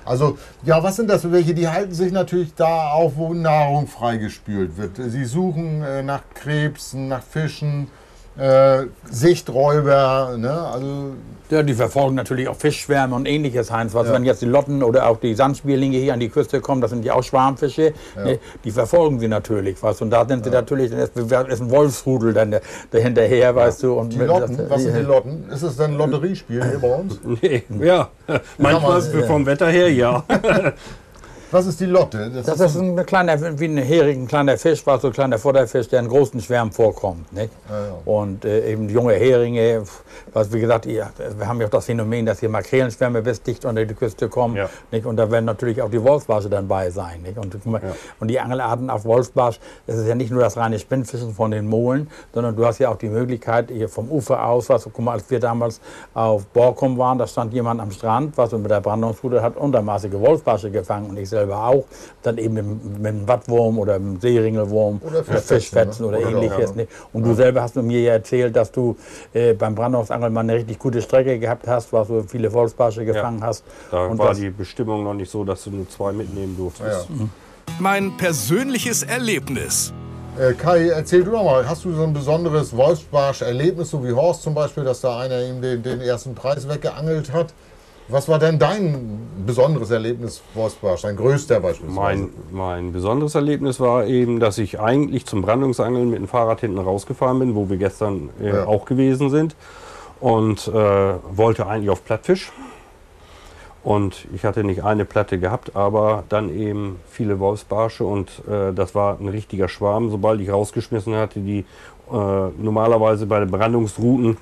Also, 0.05 0.37
ja, 0.63 0.83
was 0.83 0.97
sind 0.97 1.09
das 1.09 1.23
für 1.23 1.31
welche? 1.31 1.55
Die 1.55 1.67
halten 1.67 1.93
sich 1.93 2.11
natürlich 2.11 2.53
da 2.53 2.91
auf, 2.91 3.13
wo 3.15 3.33
Nahrung 3.33 3.87
freigespült 3.87 4.77
wird. 4.77 4.97
Sie 4.97 5.25
suchen 5.25 5.81
äh, 5.83 6.03
nach 6.03 6.21
Krebsen, 6.35 7.07
nach 7.07 7.23
Fischen, 7.23 7.87
äh, 8.37 8.83
Sichträuber, 9.09 10.35
ne? 10.37 10.51
also 10.51 11.13
Ja, 11.51 11.61
die 11.61 11.75
verfolgen 11.75 12.15
natürlich 12.15 12.47
auch 12.47 12.55
Fischschwärme 12.55 13.15
und 13.15 13.27
ähnliches, 13.27 13.71
Heinz. 13.71 13.93
Was, 13.93 14.11
Wenn 14.11 14.25
jetzt 14.25 14.41
die 14.41 14.47
Lotten 14.47 14.81
oder 14.81 15.07
auch 15.07 15.17
die 15.19 15.35
Sandspierlinge 15.35 15.97
hier 15.97 16.13
an 16.13 16.19
die 16.19 16.29
Küste 16.29 16.59
kommen, 16.59 16.81
das 16.81 16.89
sind 16.89 17.05
ja 17.05 17.13
auch 17.13 17.21
Schwarmfische, 17.23 17.93
ne, 18.15 18.39
die 18.63 18.71
verfolgen 18.71 19.19
sie 19.19 19.27
natürlich. 19.27 19.81
Was. 19.83 20.01
Und 20.01 20.09
da 20.09 20.27
sind 20.27 20.43
sie 20.43 20.49
natürlich, 20.49 20.89
dann 20.89 20.99
ist, 21.01 21.15
ist 21.15 21.61
ein 21.61 21.69
Wolfsrudel 21.69 22.33
dann 22.33 22.49
da- 22.51 22.59
dahinterher, 22.89 23.55
weißt 23.55 23.83
du. 23.83 23.93
Und 23.93 24.13
Die 24.13 24.17
mit- 24.17 24.27
Lotten, 24.27 24.57
das- 24.57 24.69
was 24.71 24.81
sind 24.81 24.95
die 24.97 25.01
Lotten? 25.03 25.45
Ist 25.51 25.61
es 25.61 25.77
dann 25.77 25.91
ein 25.91 25.97
Lotteriespiel 25.97 26.63
hier 26.63 26.79
bei 26.79 26.95
uns? 26.95 27.19
Nee, 27.41 27.63
ja, 27.79 28.09
manchmal 28.57 28.99
mal, 29.01 29.19
ja. 29.21 29.27
vom 29.27 29.45
Wetter 29.45 29.67
her 29.67 29.91
ja. 29.93 30.23
Was 31.51 31.67
ist 31.67 31.79
die 31.79 31.85
Lotte? 31.85 32.31
Das 32.45 32.59
ist 32.59 32.75
ein 32.75 33.05
kleiner, 33.05 33.59
wie 33.59 33.65
ein 33.65 33.77
Hering, 33.77 34.23
ein 34.23 34.27
kleiner 34.27 34.57
Fisch, 34.57 34.85
was 34.85 35.01
so 35.01 35.07
ein 35.07 35.13
kleiner 35.13 35.37
Futterfisch, 35.37 35.87
der 35.87 35.99
in 35.99 36.07
großen 36.07 36.41
Schwärmen 36.41 36.71
vorkommt. 36.71 37.31
Nicht? 37.31 37.51
Und 38.05 38.45
äh, 38.45 38.71
eben 38.71 38.89
junge 38.89 39.13
Heringe, 39.13 39.83
was 40.33 40.51
wie 40.51 40.59
gesagt, 40.59 40.85
ihr, 40.85 41.09
wir 41.37 41.47
haben 41.47 41.59
ja 41.61 41.67
auch 41.67 41.71
das 41.71 41.85
Phänomen, 41.85 42.25
dass 42.25 42.39
hier 42.39 42.49
Makrelenschwärme 42.49 43.21
bis 43.21 43.41
dicht 43.41 43.63
unter 43.65 43.85
die 43.85 43.93
Küste 43.93 44.27
kommen. 44.27 44.55
Ja. 44.55 44.69
Nicht? 44.91 45.05
Und 45.05 45.17
da 45.17 45.29
werden 45.29 45.45
natürlich 45.45 45.81
auch 45.81 45.89
die 45.89 46.01
Wolfsbarsche 46.01 46.49
dann 46.49 46.67
bei 46.67 46.89
sein. 46.89 47.21
Nicht? 47.21 47.37
Und, 47.37 47.57
und 48.19 48.27
die 48.27 48.39
Angelarten 48.39 48.89
auf 48.89 49.05
Wolfsbarsch, 49.05 49.59
das 49.87 49.97
ist 49.97 50.07
ja 50.07 50.15
nicht 50.15 50.31
nur 50.31 50.41
das 50.41 50.57
reine 50.57 50.79
Spinnfischen 50.79 51.33
von 51.33 51.51
den 51.51 51.67
Molen, 51.67 52.09
sondern 52.33 52.55
du 52.55 52.65
hast 52.65 52.79
ja 52.79 52.89
auch 52.89 52.97
die 52.97 53.09
Möglichkeit, 53.09 53.69
hier 53.71 53.87
vom 53.87 54.09
Ufer 54.09 54.45
aus, 54.45 54.69
was, 54.69 54.83
guck 54.83 54.99
mal, 54.99 55.13
als 55.13 55.29
wir 55.29 55.39
damals 55.39 55.79
auf 56.13 56.45
Borkum 56.47 56.97
waren, 56.97 57.17
da 57.17 57.27
stand 57.27 57.53
jemand 57.53 57.81
am 57.81 57.91
Strand, 57.91 58.37
was 58.37 58.51
mit 58.51 58.69
der 58.69 58.81
Brandungsrute 58.81 59.41
hat 59.41 59.57
untermaßige 59.57 60.19
Wolfsbarsche 60.19 60.71
gefangen 60.71 61.09
und 61.09 61.17
ich 61.17 61.29
selber 61.35 61.67
auch. 61.67 61.85
Dann 62.23 62.37
eben 62.37 62.53
mit, 62.53 62.65
mit 62.99 63.07
einem 63.07 63.27
Wattwurm 63.27 63.77
oder 63.79 63.95
einem 63.95 64.19
Seeringelwurm 64.19 65.01
Oder 65.03 65.19
oder 65.19 65.37
Fischfetzen, 65.37 66.05
ne? 66.05 66.17
oder, 66.17 66.19
Oder 66.19 66.29
ähnliches. 66.29 66.69
ja. 66.71 66.75
nicht? 66.75 66.89
Und 67.13 67.23
du 67.23 67.33
selber 67.33 67.61
hast 67.61 67.75
mir 67.75 68.01
ja 68.01 68.13
erzählt, 68.13 68.55
dass 68.55 68.71
du 68.71 68.95
äh, 69.33 69.53
beim 69.53 69.75
Brandungsangeln 69.75 70.33
mal 70.33 70.41
eine 70.41 70.55
richtig 70.55 70.79
gute 70.79 71.01
Strecke 71.01 71.37
gehabt 71.39 71.67
hast, 71.67 71.93
was 71.93 72.07
du 72.07 72.23
viele 72.23 72.51
Wolfsbarsche 72.53 73.05
gefangen 73.05 73.43
hast. 73.43 73.63
Da 73.91 74.05
Und 74.07 74.17
war 74.17 74.33
die 74.33 74.49
Bestimmung 74.49 75.03
noch 75.03 75.13
nicht 75.13 75.31
so, 75.31 75.43
dass 75.43 75.63
du 75.63 75.71
nur 75.71 75.89
zwei 75.89 76.11
mitnehmen 76.11 76.55
durftest. 76.57 77.09
Ja. 77.09 77.27
Mein 77.79 78.15
persönliches 78.17 79.03
Erlebnis. 79.03 79.91
Äh, 80.39 80.53
Kai, 80.53 80.89
erzähl 80.89 81.23
du 81.23 81.31
doch 81.31 81.43
mal, 81.43 81.67
hast 81.67 81.85
du 81.85 81.93
so 81.93 82.03
ein 82.03 82.13
besonderes 82.13 82.75
Wolfsbarsch-Erlebnis, 82.75 83.89
so 83.89 84.03
wie 84.03 84.11
Horst 84.11 84.43
zum 84.43 84.53
Beispiel, 84.53 84.83
dass 84.83 85.01
da 85.01 85.19
einer 85.19 85.41
ihm 85.41 85.61
den, 85.61 85.81
den 85.81 86.01
ersten 86.01 86.35
Preis 86.35 86.67
weggeangelt 86.67 87.31
hat? 87.31 87.53
Was 88.07 88.27
war 88.29 88.37
denn 88.37 88.59
dein 88.59 89.19
besonderes 89.47 89.89
Erlebnis, 89.89 90.41
Wolfsbarsch, 90.53 91.01
dein 91.01 91.15
größter 91.15 91.59
beispielsweise? 91.59 91.99
Mein, 91.99 92.29
mein 92.51 92.91
besonderes 92.91 93.33
Erlebnis 93.33 93.79
war 93.79 94.05
eben, 94.05 94.39
dass 94.39 94.59
ich 94.59 94.79
eigentlich 94.79 95.25
zum 95.25 95.41
Brandungsangeln 95.41 96.09
mit 96.11 96.19
dem 96.19 96.27
Fahrrad 96.27 96.61
hinten 96.61 96.77
rausgefahren 96.77 97.39
bin, 97.39 97.55
wo 97.55 97.67
wir 97.69 97.77
gestern 97.77 98.29
äh, 98.39 98.49
Ja. 98.49 98.65
auch 98.67 98.85
gewesen 98.85 99.29
sind. 99.31 99.55
Und 100.19 100.67
äh, 100.67 100.71
wollte 100.71 101.65
eigentlich 101.67 101.89
auf 101.89 102.05
Plattfisch. 102.05 102.51
Und 103.83 104.27
ich 104.33 104.45
hatte 104.45 104.63
nicht 104.63 104.83
eine 104.83 105.05
Platte 105.05 105.37
gehabt, 105.39 105.75
aber 105.75 106.23
dann 106.29 106.49
eben 106.55 106.99
viele 107.09 107.39
Wolfsbarsche 107.39 108.03
und 108.03 108.29
äh, 108.49 108.73
das 108.73 108.95
war 108.95 109.19
ein 109.19 109.27
richtiger 109.27 109.67
Schwarm. 109.67 110.09
Sobald 110.09 110.41
ich 110.41 110.49
rausgeschmissen 110.51 111.15
hatte, 111.15 111.39
die 111.39 111.59
äh, 112.11 112.13
normalerweise 112.57 113.27
bei 113.27 113.39
den 113.39 113.51
Brandungsrouten 113.51 114.37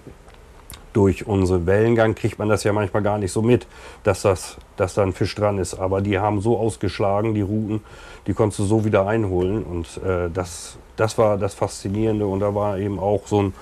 durch 0.93 1.27
unseren 1.27 1.65
Wellengang 1.65 2.15
kriegt 2.15 2.39
man 2.39 2.49
das 2.49 2.63
ja 2.63 2.71
manchmal 2.71 3.03
gar 3.03 3.17
nicht 3.17 3.31
so 3.31 3.41
mit, 3.41 3.67
dass, 4.03 4.21
das, 4.21 4.57
dass 4.77 4.93
da 4.93 5.03
ein 5.03 5.13
Fisch 5.13 5.35
dran 5.35 5.57
ist. 5.57 5.73
Aber 5.73 6.01
die 6.01 6.19
haben 6.19 6.39
so 6.39 6.57
ausgeschlagen, 6.57 7.33
die 7.33 7.41
Routen, 7.41 7.81
die 8.27 8.33
konntest 8.33 8.59
du 8.59 8.65
so 8.65 8.85
wieder 8.85 9.07
einholen. 9.07 9.63
Und 9.63 9.97
äh, 10.03 10.29
das, 10.31 10.77
das 10.95 11.17
war 11.17 11.37
das 11.37 11.55
Faszinierende. 11.55 12.25
Und 12.25 12.39
da 12.39 12.53
war 12.53 12.77
eben 12.77 12.99
auch 12.99 13.27
so 13.27 13.41
ein 13.41 13.53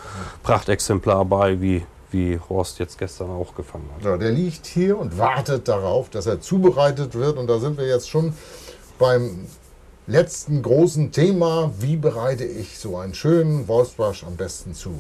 Prachtexemplar 0.43 1.25
bei, 1.25 1.59
wie, 1.61 1.83
wie 2.11 2.39
Horst 2.49 2.79
jetzt 2.79 2.97
gestern 2.97 3.31
auch 3.31 3.55
gefangen 3.55 3.89
hat. 3.95 4.05
Ja, 4.05 4.17
der 4.17 4.31
liegt 4.31 4.67
hier 4.67 4.99
und 4.99 5.17
wartet 5.17 5.67
darauf, 5.67 6.09
dass 6.09 6.25
er 6.25 6.41
zubereitet 6.41 7.15
wird. 7.15 7.37
Und 7.37 7.47
da 7.47 7.59
sind 7.59 7.77
wir 7.77 7.87
jetzt 7.87 8.09
schon 8.09 8.33
beim 8.99 9.47
letzten 10.05 10.61
großen 10.61 11.11
Thema. 11.11 11.71
Wie 11.79 11.95
bereite 11.95 12.43
ich 12.43 12.77
so 12.77 12.97
einen 12.97 13.13
schönen 13.13 13.67
Wolfsbarsch 13.67 14.25
am 14.25 14.35
besten 14.35 14.73
zu? 14.73 14.99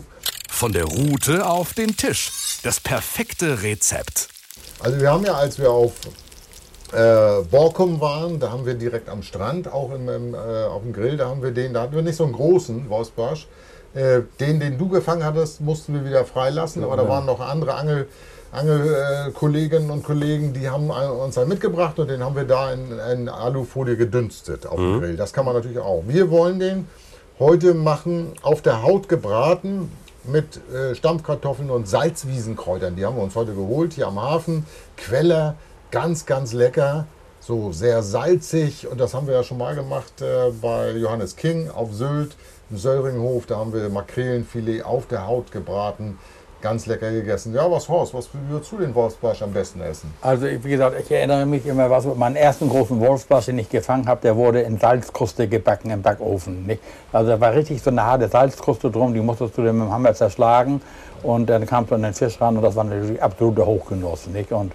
Von 0.61 0.73
der 0.73 0.85
Route 0.85 1.47
auf 1.47 1.73
den 1.73 1.97
Tisch. 1.97 2.59
Das 2.61 2.79
perfekte 2.79 3.63
Rezept. 3.63 4.27
Also 4.79 5.01
wir 5.01 5.09
haben 5.09 5.25
ja, 5.25 5.33
als 5.33 5.57
wir 5.57 5.71
auf 5.71 5.93
äh, 6.93 7.41
Borkum 7.49 7.99
waren, 7.99 8.39
da 8.39 8.51
haben 8.51 8.67
wir 8.67 8.75
direkt 8.75 9.09
am 9.09 9.23
Strand, 9.23 9.73
auch 9.73 9.91
im, 9.91 10.07
im, 10.07 10.35
äh, 10.35 10.37
auf 10.37 10.83
dem 10.83 10.93
Grill, 10.93 11.17
da 11.17 11.29
haben 11.29 11.41
wir 11.41 11.49
den, 11.49 11.73
da 11.73 11.81
hatten 11.81 11.95
wir 11.95 12.03
nicht 12.03 12.15
so 12.15 12.25
einen 12.25 12.33
großen 12.33 12.87
Wolfsbarsch. 12.91 13.47
Äh, 13.95 14.21
den, 14.39 14.59
den 14.59 14.77
du 14.77 14.87
gefangen 14.87 15.23
hattest, 15.23 15.61
mussten 15.61 15.95
wir 15.95 16.05
wieder 16.05 16.25
freilassen, 16.25 16.83
aber 16.83 16.95
da 16.95 17.09
waren 17.09 17.25
noch 17.25 17.39
andere 17.39 17.73
Angel, 17.73 18.07
Angelkolleginnen 18.51 19.89
und 19.89 20.03
Kollegen, 20.03 20.53
die 20.53 20.69
haben 20.69 20.91
uns 20.91 21.39
einen 21.39 21.49
mitgebracht 21.49 21.97
und 21.97 22.07
den 22.07 22.23
haben 22.23 22.35
wir 22.35 22.45
da 22.45 22.71
in, 22.71 22.99
in 22.99 23.29
Alufolie 23.29 23.97
gedünstet 23.97 24.67
auf 24.67 24.75
dem 24.75 24.99
Grill. 24.99 25.17
Das 25.17 25.33
kann 25.33 25.43
man 25.43 25.55
natürlich 25.55 25.79
auch. 25.79 26.03
Wir 26.05 26.29
wollen 26.29 26.59
den 26.59 26.87
heute 27.39 27.73
machen 27.73 28.33
auf 28.43 28.61
der 28.61 28.83
Haut 28.83 29.09
gebraten 29.09 29.89
mit 30.23 30.59
äh, 30.71 30.95
Stampfkartoffeln 30.95 31.69
und 31.69 31.87
Salzwiesenkräutern. 31.87 32.95
Die 32.95 33.05
haben 33.05 33.15
wir 33.15 33.23
uns 33.23 33.35
heute 33.35 33.53
geholt 33.53 33.93
hier 33.93 34.07
am 34.07 34.21
Hafen. 34.21 34.65
Queller, 34.97 35.55
ganz, 35.89 36.25
ganz 36.25 36.53
lecker. 36.53 37.05
So 37.39 37.71
sehr 37.71 38.03
salzig 38.03 38.87
und 38.87 38.99
das 38.99 39.15
haben 39.15 39.25
wir 39.25 39.33
ja 39.33 39.43
schon 39.43 39.57
mal 39.57 39.73
gemacht 39.73 40.21
äh, 40.21 40.51
bei 40.61 40.91
Johannes 40.91 41.35
King 41.35 41.71
auf 41.71 41.91
Sylt 41.91 42.35
im 42.69 42.77
Söllringhof. 42.77 43.47
Da 43.47 43.57
haben 43.57 43.73
wir 43.73 43.89
Makrelenfilet 43.89 44.83
auf 44.83 45.07
der 45.07 45.25
Haut 45.25 45.51
gebraten. 45.51 46.19
Ganz 46.61 46.85
lecker 46.85 47.11
gegessen. 47.11 47.53
Ja, 47.55 47.69
was 47.71 47.89
Horst, 47.89 48.13
was 48.13 48.29
würdest 48.47 48.71
du 48.71 48.77
den 48.77 48.93
Wolfsbarsch 48.93 49.41
am 49.41 49.51
besten 49.51 49.81
essen? 49.81 50.13
Also 50.21 50.45
wie 50.45 50.69
gesagt, 50.69 50.95
ich 50.99 51.11
erinnere 51.11 51.45
mich 51.45 51.65
immer, 51.65 51.89
was 51.89 52.05
meinen 52.05 52.35
ersten 52.35 52.69
großen 52.69 52.99
Wolfsbarsch, 52.99 53.45
den 53.45 53.57
ich 53.57 53.69
gefangen 53.69 54.07
habe, 54.07 54.21
der 54.21 54.35
wurde 54.35 54.61
in 54.61 54.77
Salzkruste 54.77 55.47
gebacken 55.47 55.89
im 55.89 56.03
Backofen. 56.03 56.67
Nicht? 56.67 56.81
Also 57.11 57.31
da 57.31 57.41
war 57.41 57.53
richtig 57.53 57.81
so 57.81 57.89
eine 57.89 58.03
harte 58.03 58.27
Salzkruste 58.27 58.91
drum, 58.91 59.13
die 59.13 59.21
musstest 59.21 59.57
du 59.57 59.63
dann 59.63 59.77
mit 59.77 59.87
dem 59.87 59.91
Hammer 59.91 60.13
zerschlagen 60.13 60.81
und 61.23 61.49
dann 61.49 61.65
kam 61.65 61.87
an 61.89 62.03
den 62.03 62.13
Fisch 62.13 62.39
ran 62.39 62.57
und 62.57 62.63
das 62.63 62.75
war 62.75 62.83
natürlich 62.83 63.21
absoluter 63.21 63.65
Hochgenuss. 63.65 64.27
Nicht? 64.27 64.51
Und 64.51 64.71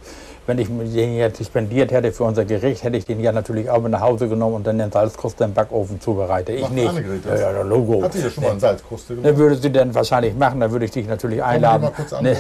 wenn 0.47 0.59
ich 0.59 0.69
den 0.69 1.17
jetzt 1.17 1.45
spendiert 1.45 1.91
hätte 1.91 2.13
für 2.13 2.25
unser 2.25 2.45
Gericht, 2.45 2.85
hätte 2.85 2.97
ich 2.97 3.05
den 3.05 3.21
ja 3.21 3.33
natürlich 3.33 3.69
auch 3.69 3.81
mit 3.81 3.93
nach 3.93 4.01
Hause 4.01 4.29
genommen 4.29 4.55
und 4.55 4.67
dann 4.67 4.79
in 4.79 4.93
Salzkruste 4.93 5.45
im 5.45 5.53
Backofen 5.53 6.01
zubereitet. 6.01 6.57
Ich 6.57 6.63
Macht 6.63 6.73
nicht. 6.73 6.93
Ja, 7.27 7.53
ja, 7.53 7.63
Logo. 7.63 8.03
Hat 8.03 8.13
sie 8.13 8.23
das 8.23 8.33
schon 8.33 8.45
mal 8.45 8.53
in 8.53 8.61
Salzkruste 8.61 9.17
gemacht? 9.17 9.33
Ne, 9.33 9.37
würde 9.39 9.57
sie 9.57 9.73
dann 9.73 9.95
wahrscheinlich 9.95 10.35
machen, 10.37 10.61
dann 10.61 10.71
würde 10.71 10.85
ich 10.85 10.93
dich 10.93 11.09
natürlich 11.09 11.43
einladen. 11.43 11.83
mal 11.83 11.91
kurz 11.91 12.13
Ne, 12.21 12.37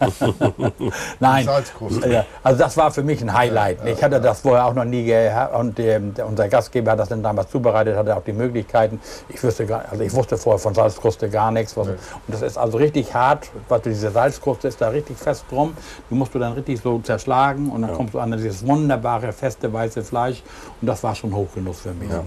Nein, 1.20 1.44
Salzkruste. 1.44 2.08
ja, 2.08 2.26
also 2.42 2.58
das 2.58 2.76
war 2.76 2.90
für 2.90 3.02
mich 3.02 3.20
ein 3.22 3.32
Highlight. 3.32 3.78
ich 3.86 4.02
hatte 4.02 4.20
das 4.20 4.40
vorher 4.40 4.66
auch 4.66 4.74
noch 4.74 4.84
nie 4.84 5.04
gehabt 5.04 5.54
und 5.54 5.78
ähm, 5.78 6.12
unser 6.26 6.48
Gastgeber 6.48 6.92
hat 6.92 6.98
das 6.98 7.08
dann 7.08 7.22
damals 7.22 7.50
zubereitet, 7.50 7.96
hatte 7.96 8.16
auch 8.16 8.24
die 8.24 8.32
Möglichkeiten. 8.32 9.00
Ich 9.28 9.42
wusste, 9.42 9.66
gar, 9.66 9.84
also 9.90 10.02
ich 10.02 10.12
wusste 10.12 10.36
vorher 10.36 10.58
von 10.58 10.74
Salzkruste 10.74 11.28
gar 11.30 11.50
nichts. 11.52 11.76
Was, 11.76 11.88
Und 11.88 11.98
das 12.28 12.42
ist 12.42 12.58
also 12.58 12.78
richtig 12.78 13.14
hart, 13.14 13.50
was 13.68 13.82
du, 13.82 13.90
diese 13.90 14.10
Salzkruste 14.10 14.68
ist 14.68 14.80
da 14.80 14.88
richtig 14.88 15.16
fest 15.18 15.44
drum. 15.50 15.76
Die 16.10 16.14
musst 16.14 16.34
du 16.34 16.38
dann 16.38 16.52
richtig 16.54 16.80
so 16.80 16.98
zerschlagen 16.98 17.43
und 17.52 17.82
dann 17.82 17.94
kommst 17.94 18.14
du 18.14 18.18
an 18.20 18.32
dieses 18.32 18.66
wunderbare, 18.66 19.32
feste, 19.32 19.72
weiße 19.72 20.02
Fleisch 20.02 20.42
und 20.80 20.86
das 20.86 21.02
war 21.02 21.14
schon 21.14 21.34
Hochgenuss 21.34 21.80
für 21.80 21.92
mich. 21.92 22.08
Ne? 22.08 22.22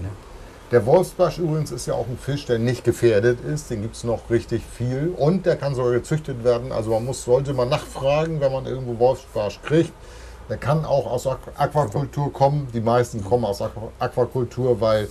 Der 0.70 0.84
Wolfsbarsch 0.84 1.38
übrigens 1.38 1.70
ist 1.70 1.86
ja 1.86 1.94
auch 1.94 2.06
ein 2.06 2.18
Fisch, 2.18 2.44
der 2.46 2.58
nicht 2.58 2.84
gefährdet 2.84 3.38
ist. 3.42 3.70
Den 3.70 3.80
gibt 3.82 3.96
es 3.96 4.04
noch 4.04 4.28
richtig 4.28 4.62
viel. 4.62 5.14
Und 5.16 5.46
der 5.46 5.56
kann 5.56 5.74
sogar 5.74 5.92
gezüchtet 5.92 6.44
werden. 6.44 6.72
Also 6.72 6.90
man 6.90 7.06
muss, 7.06 7.24
sollte 7.24 7.54
mal 7.54 7.64
nachfragen, 7.66 8.38
wenn 8.40 8.52
man 8.52 8.66
irgendwo 8.66 8.98
Wolfsbarsch 8.98 9.60
kriegt. 9.64 9.92
Der 10.50 10.58
kann 10.58 10.84
auch 10.84 11.06
aus 11.10 11.26
Aqu- 11.26 11.36
Aquakultur 11.56 12.30
kommen. 12.34 12.68
Die 12.74 12.80
meisten 12.82 13.24
kommen 13.24 13.46
aus 13.46 13.62
Aqu- 13.62 13.88
Aquakultur, 13.98 14.78
weil 14.78 15.08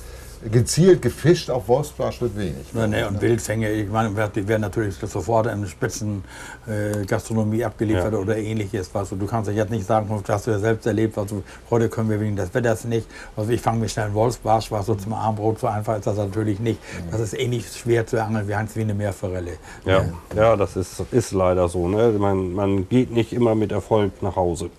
gezielt 0.51 1.01
gefischt 1.01 1.49
auf 1.49 1.67
Wolfsbarsch 1.67 2.21
wird 2.21 2.37
wenig. 2.37 2.65
Ja, 2.73 2.87
ne, 2.87 3.07
und 3.07 3.21
Wildfänge, 3.21 3.71
ich 3.71 3.89
meine, 3.89 4.09
die 4.35 4.47
werden 4.47 4.61
natürlich 4.61 4.95
sofort 4.95 5.47
in 5.47 5.65
Spitzen 5.67 6.23
äh, 6.67 7.05
Gastronomie 7.05 7.63
abgeliefert 7.63 8.13
Ja. 8.13 8.19
oder 8.19 8.37
ähnliches. 8.37 8.89
Was, 8.93 9.09
du 9.09 9.25
kannst 9.25 9.49
ja 9.49 9.55
jetzt 9.55 9.69
nicht 9.69 9.85
sagen, 9.85 10.07
das 10.09 10.35
hast 10.35 10.47
du 10.47 10.51
ja 10.51 10.59
selbst 10.59 10.85
erlebt, 10.85 11.17
also, 11.17 11.43
heute 11.69 11.89
können 11.89 12.09
wir 12.09 12.19
wegen 12.19 12.35
des 12.35 12.53
Wetters 12.53 12.85
nicht. 12.85 13.07
Also 13.35 13.51
ich 13.51 13.61
fange 13.61 13.79
mir 13.79 13.89
schnell 13.89 14.05
einen 14.05 14.15
Wolfsbarsch, 14.15 14.71
was 14.71 14.85
so 14.85 14.95
zum 14.95 15.13
Abendbrot, 15.13 15.59
so 15.59 15.67
einfach 15.67 15.97
ist 15.97 16.07
das 16.07 16.17
natürlich 16.17 16.59
nicht. 16.59 16.79
Das 17.11 17.19
ist 17.19 17.33
ähnlich 17.37 17.67
schwer 17.71 18.05
zu 18.05 18.21
angeln 18.23 18.47
wie 18.47 18.53
eins 18.53 18.75
wie 18.75 18.81
eine 18.81 18.93
Meerforelle. 18.93 19.53
Ja, 19.85 20.05
ja 20.35 20.55
das 20.55 20.75
ist, 20.75 21.03
ist 21.11 21.31
leider 21.31 21.67
so. 21.67 21.87
Ne? 21.87 22.13
Man, 22.17 22.53
man 22.53 22.89
geht 22.89 23.11
nicht 23.11 23.33
immer 23.33 23.55
mit 23.55 23.71
Erfolg 23.71 24.21
nach 24.21 24.35
Hause. 24.35 24.69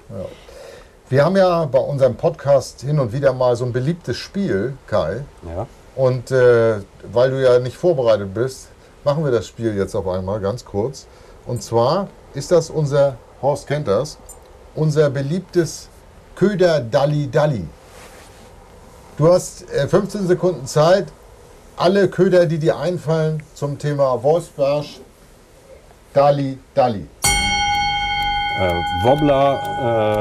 Wir 1.11 1.25
haben 1.25 1.39
ja 1.39 1.65
bei 1.65 1.79
unserem 1.79 2.17
Podcast 2.17 2.83
hin 2.83 2.99
und 3.01 3.15
wieder 3.15 3.33
mal 3.33 3.57
so 3.57 3.65
ein 3.65 3.73
beliebtes 3.73 4.19
Spiel, 4.19 4.77
Kai. 4.87 5.25
Ja. 5.47 5.67
Und 5.97 6.31
äh, 6.31 6.81
weil 7.11 7.31
du 7.31 7.43
ja 7.43 7.59
nicht 7.61 7.79
vorbereitet 7.79 8.35
bist, 8.35 8.69
machen 9.05 9.25
wir 9.25 9.31
das 9.31 9.47
Spiel 9.47 9.75
jetzt 9.75 9.95
auf 9.95 10.07
einmal 10.07 10.39
ganz 10.39 10.67
kurz. 10.67 11.07
Und 11.47 11.63
zwar 11.63 12.09
ist 12.35 12.51
das 12.51 12.69
unser, 12.69 13.17
Horst 13.41 13.67
kennt 13.67 13.89
das, 13.89 14.19
unser 14.75 15.09
beliebtes 15.09 15.89
Köder 16.37 16.81
Dalli 16.81 17.31
Dalli. 17.31 17.67
Du 19.17 19.33
hast 19.33 19.67
äh, 19.71 19.89
15 19.89 20.27
Sekunden 20.27 20.67
Zeit, 20.67 21.07
alle 21.79 22.09
Köder, 22.09 22.45
die 22.45 22.59
dir 22.59 22.77
einfallen 22.77 23.43
zum 23.55 23.79
Thema 23.79 24.23
Wolfsbarsch, 24.23 25.01
Dalli 26.13 26.59
Dalli. 26.75 27.07
Äh, 28.61 29.05
Wobbler, 29.05 29.61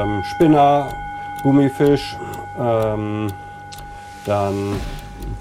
ähm, 0.04 0.22
Spinner, 0.22 0.86
Gummifisch. 1.42 2.16
Ähm, 2.60 3.32
dann 4.24 4.76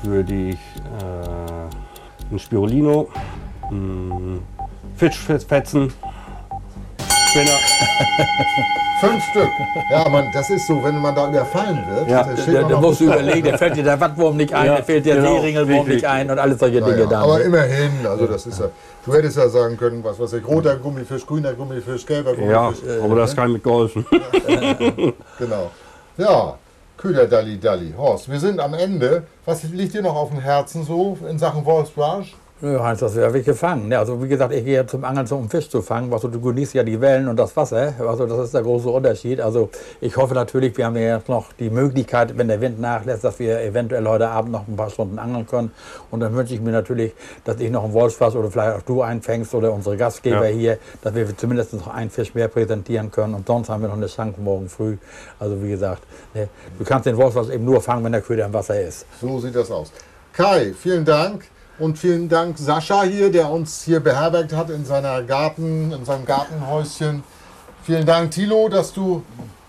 würde 0.02 0.34
ich 0.34 0.60
äh, 1.00 2.34
ein 2.34 2.40
Spirulino, 2.40 3.10
mh, 3.70 4.40
Fischfetzen, 4.96 5.94
Spinner. 7.38 7.60
Fünf 9.00 9.24
Stück. 9.30 9.50
Ja, 9.92 10.10
man, 10.10 10.32
das 10.34 10.50
ist 10.50 10.66
so, 10.66 10.84
wenn 10.84 10.98
man 10.98 11.14
da 11.14 11.30
überfallen 11.30 11.86
wird. 11.88 12.10
Ja, 12.10 12.24
Da, 12.24 12.34
da 12.64 12.68
noch 12.68 12.82
musst 12.82 13.02
da. 13.02 13.06
überlegen, 13.14 13.52
da 13.52 13.58
fällt 13.58 13.76
dir 13.76 13.84
der 13.84 14.00
Wattwurm 14.00 14.38
nicht 14.38 14.52
ein, 14.56 14.66
Ja, 14.66 14.78
da 14.78 14.84
fällt 14.84 15.06
der 15.06 15.18
genau, 15.18 15.34
Seeringelwurm 15.36 15.78
richtig. 15.82 15.94
nicht 15.96 16.06
ein 16.06 16.32
und 16.32 16.40
alles 16.40 16.60
solche 16.60 16.82
Dinge 16.82 17.06
dann. 17.08 17.22
aber 17.22 17.38
ne? 17.38 17.44
immerhin, 17.44 17.92
also 18.08 18.26
das 18.26 18.48
ist 18.48 18.60
ja. 18.60 18.70
Du 19.06 19.14
hättest 19.14 19.38
ja 19.38 19.48
sagen 19.50 19.78
können, 19.78 20.04
was 20.04 20.20
weiß 20.20 20.34
ich, 20.34 20.48
roter 20.48 20.78
Gummifisch, 20.78 21.28
grüner 21.28 21.54
Gummifisch, 21.54 22.08
gelber 22.08 22.34
Ja, 22.40 22.70
Gummifisch. 22.72 23.04
aber 23.04 23.16
das 23.18 23.36
kann 23.36 23.52
mit 23.52 23.64
geholfen. 23.64 24.04
Genau. 25.38 25.70
Ja, 26.18 26.56
Köder 26.98 27.28
Dalli 27.28 27.60
Dalli. 27.60 27.94
Horst, 27.96 28.32
wir 28.32 28.40
sind 28.40 28.60
am 28.60 28.74
Ende. 28.74 29.24
Was 29.46 29.62
liegt 29.64 29.94
dir 29.94 30.02
noch 30.02 30.16
auf 30.16 30.30
dem 30.30 30.40
Herzen 30.40 30.84
so 30.84 31.16
in 31.30 31.38
Sachen 31.38 31.64
Wolfsbarsch? 31.64 32.34
Ja, 32.60 32.84
Heinz, 32.84 33.02
das 33.02 33.16
habe 33.16 33.38
ich 33.38 33.46
gefangen. 33.46 33.94
Also 33.94 34.24
wie 34.24 34.28
gesagt, 34.28 34.52
ich 34.52 34.66
gehe 34.66 34.84
zum 34.88 35.04
Angeln, 35.04 35.28
um 35.30 35.48
Fisch 35.48 35.70
zu 35.70 35.84
fangen. 35.84 36.12
Also, 36.12 36.28
du 36.28 36.42
genießt 36.42 36.74
ja 36.74 36.82
die 36.84 37.00
Wellen 37.00 37.28
und 37.28 37.38
das 37.38 37.56
Wasser. 37.56 37.94
Also 38.00 38.26
das 38.26 38.40
ist 38.40 38.54
der 38.56 38.64
große 38.64 38.90
Unterschied. 38.90 39.40
Also 39.40 39.70
ich 40.02 40.18
hoffe 40.18 40.34
natürlich, 40.34 40.76
wir 40.76 40.88
haben 40.88 40.96
ja 40.96 41.18
jetzt 41.18 41.30
noch 41.30 41.54
die 41.54 41.70
Möglichkeit, 41.70 42.36
wenn 42.36 42.48
der 42.48 42.60
Wind 42.60 42.80
nachlässt, 42.80 43.24
dass 43.24 43.38
wir 43.38 43.62
eventuell 43.62 44.08
heute 44.08 44.30
Abend 44.30 44.54
noch 44.54 44.68
ein 44.68 44.76
paar 44.76 44.90
Stunden 44.90 45.20
angeln 45.20 45.46
können. 45.46 45.72
Und 46.10 46.22
dann 46.22 46.34
wünsche 46.34 46.56
ich 46.56 46.60
mir 46.60 46.72
natürlich, 46.72 47.14
dass 47.46 47.60
ich 47.60 47.70
noch 47.70 47.84
einen 47.84 47.94
Wolfsfass 47.94 48.36
oder 48.36 48.50
vielleicht 48.50 48.78
auch 48.78 48.82
du 48.82 49.04
einfängst 49.04 49.54
oder 49.54 49.72
unsere 49.72 49.96
Gastgeber 49.96 50.50
Ja. 50.50 50.56
hier, 50.56 50.78
dass 51.04 51.14
wir 51.14 51.38
zumindest 51.38 51.74
noch 51.74 51.94
einen 51.94 52.10
Fisch 52.10 52.34
mehr 52.34 52.48
präsentieren 52.48 53.12
können. 53.12 53.36
Und 53.36 53.46
sonst 53.46 53.70
haben 53.70 53.84
wir 53.84 53.90
noch 53.90 53.98
eine 53.98 54.08
Chance 54.08 54.42
morgen 54.42 54.68
früh. 54.68 54.98
Also 55.40 55.62
wie 55.62 55.70
gesagt, 55.70 56.02
ne, 56.34 56.48
du 56.80 56.84
kannst 56.84 57.06
den 57.06 57.18
Wolfsfass 57.18 57.50
eben 57.50 57.66
nur 57.66 57.82
fangen, 57.82 58.04
wenn 58.04 58.14
der 58.14 58.22
Köder 58.22 58.48
im 58.48 58.54
Wasser 58.54 58.82
ist. 58.82 59.06
So 59.22 59.40
sieht 59.40 59.56
das 59.56 59.70
aus. 59.70 59.92
Kai, 60.34 60.74
vielen 60.74 61.06
Dank. 61.06 61.44
Und 61.80 62.00
vielen 62.00 62.28
Dank 62.28 62.58
Sascha 62.58 63.04
hier, 63.04 63.32
der 63.32 63.52
uns 63.52 63.84
hier 63.84 64.00
beherbergt 64.00 64.54
hat 64.54 64.72
in, 64.72 64.84
seiner 64.84 65.22
Garten, 65.22 65.92
in 65.92 66.06
seinem 66.06 66.26
Gartenhäuschen. 66.26 67.24
Vielen 67.84 68.06
Dank, 68.06 68.32
Thilo, 68.32 68.68
dass 68.68 68.94
du 68.94 69.24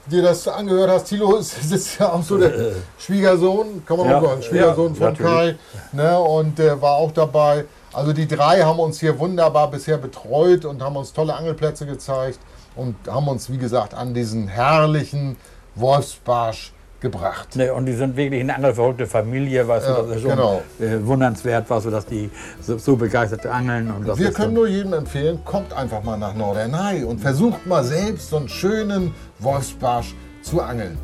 dir 0.07 0.23
das 0.23 0.49
angehört 0.49 0.91
hast. 0.91 1.05
Thilo 1.09 1.37
ist, 1.37 1.59
ist 1.73 1.99
ja 1.99 2.13
auch 2.13 2.23
so 2.23 2.39
der 2.39 2.53
Schwiegersohn, 2.99 3.85
kann 3.85 3.99
man 3.99 4.09
Ja, 4.09 4.19
auch 4.19 4.23
sagen, 4.23 4.43
Schwiegersohn 4.43 4.95
ja, 4.95 5.07
von 5.07 5.19
Kai. 5.19 5.57
Ne, 5.93 6.19
und 6.19 6.59
der 6.59 6.81
war 6.81 6.93
auch 6.93 7.13
dabei. 7.13 7.67
Also 7.93 8.15
die 8.15 8.27
drei 8.27 8.63
haben 8.63 8.79
uns 8.79 9.01
hier 9.01 9.19
wunderbar 9.19 9.71
bisher 9.71 9.99
betreut 9.99 10.65
und 10.65 10.83
haben 10.83 10.97
uns 10.97 11.13
tolle 11.13 11.35
Angelplätze 11.35 11.85
gezeigt 11.85 12.39
und 12.75 12.97
haben 13.07 13.29
uns, 13.29 13.51
wie 13.51 13.59
gesagt, 13.59 13.93
an 13.93 14.15
diesen 14.15 14.49
herrlichen 14.49 15.37
Wolfsbarsch 15.75 16.73
gebracht. 17.01 17.57
Ne, 17.57 17.73
und 17.73 17.87
die 17.87 17.93
sind 17.93 18.17
wirklich 18.17 18.41
eine 18.41 18.55
angelverrückte 18.55 19.07
Familie, 19.07 19.67
weißt 19.69 19.87
Ja, 19.87 19.95
du, 19.97 20.03
das 20.09 20.17
ist 20.17 20.23
schon 20.23 20.31
genau. 20.33 20.63
äh, 20.81 21.07
wundernswert, 21.07 21.69
weißt 21.71 21.87
du, 21.87 21.91
dass 21.91 22.07
die 22.07 22.31
so, 22.61 22.79
so 22.79 22.97
begeistert 22.97 23.47
angeln. 23.47 23.91
Und 23.91 24.07
das 24.09 24.19
Wir 24.19 24.33
können 24.33 24.55
so, 24.55 24.61
nur 24.63 24.69
jedem 24.69 24.93
empfehlen, 24.93 25.41
kommt 25.45 25.73
einfach 25.73 26.03
mal 26.03 26.17
nach 26.17 26.35
Norderney 26.35 27.05
und 27.05 27.21
versucht 27.21 27.67
mal 27.67 27.85
selbst 27.85 28.31
so 28.31 28.37
einen 28.39 28.49
schönen 28.49 29.15
Wolfsbarsch 29.39 30.15
zu 30.43 30.61
angeln. 30.61 30.99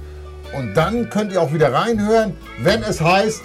Und 0.57 0.75
dann 0.75 1.11
könnt 1.11 1.33
ihr 1.33 1.41
auch 1.43 1.53
wieder 1.53 1.73
reinhören, 1.73 2.37
wenn 2.63 2.83
es 2.83 3.01
heißt, 3.01 3.41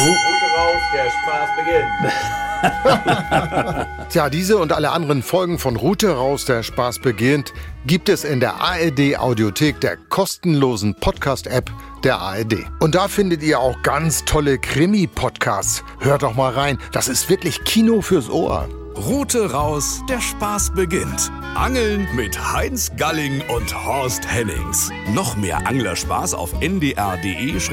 Route 0.00 0.12
raus, 0.56 0.82
der 0.94 1.10
Spaß 1.10 1.48
beginnt. 1.58 2.12
Tja, 4.10 4.30
diese 4.30 4.58
und 4.58 4.72
alle 4.72 4.90
anderen 4.90 5.22
Folgen 5.22 5.58
von 5.58 5.76
Route 5.76 6.10
raus, 6.10 6.44
der 6.44 6.62
Spaß 6.62 7.00
beginnt, 7.00 7.52
gibt 7.86 8.08
es 8.08 8.24
in 8.24 8.40
der 8.40 8.60
ARD 8.60 9.18
Audiothek 9.18 9.80
der 9.80 9.96
kostenlosen 9.96 10.94
Podcast-App 10.94 11.70
der 12.04 12.18
ARD. 12.18 12.66
Und 12.80 12.94
da 12.94 13.08
findet 13.08 13.42
ihr 13.42 13.58
auch 13.60 13.82
ganz 13.82 14.24
tolle 14.24 14.58
Krimi-Podcasts. 14.58 15.84
Hört 16.00 16.22
doch 16.22 16.34
mal 16.34 16.52
rein, 16.52 16.78
das 16.92 17.08
ist 17.08 17.28
wirklich 17.30 17.64
Kino 17.64 18.00
fürs 18.00 18.30
Ohr. 18.30 18.68
Route 18.96 19.52
raus, 19.52 20.00
der 20.08 20.20
Spaß 20.20 20.72
beginnt. 20.74 21.30
Angeln 21.54 22.08
mit 22.16 22.52
Heinz 22.52 22.90
Galling 22.96 23.42
und 23.54 23.72
Horst 23.84 24.26
Hennings. 24.28 24.90
Noch 25.12 25.36
mehr 25.36 25.66
Anglerspaß 25.66 26.34
auf 26.34 26.52
ndr.de-mv 26.60 27.70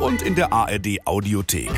und 0.00 0.20
in 0.22 0.34
der 0.34 0.52
ARD 0.52 0.98
Audiothek. 1.06 1.70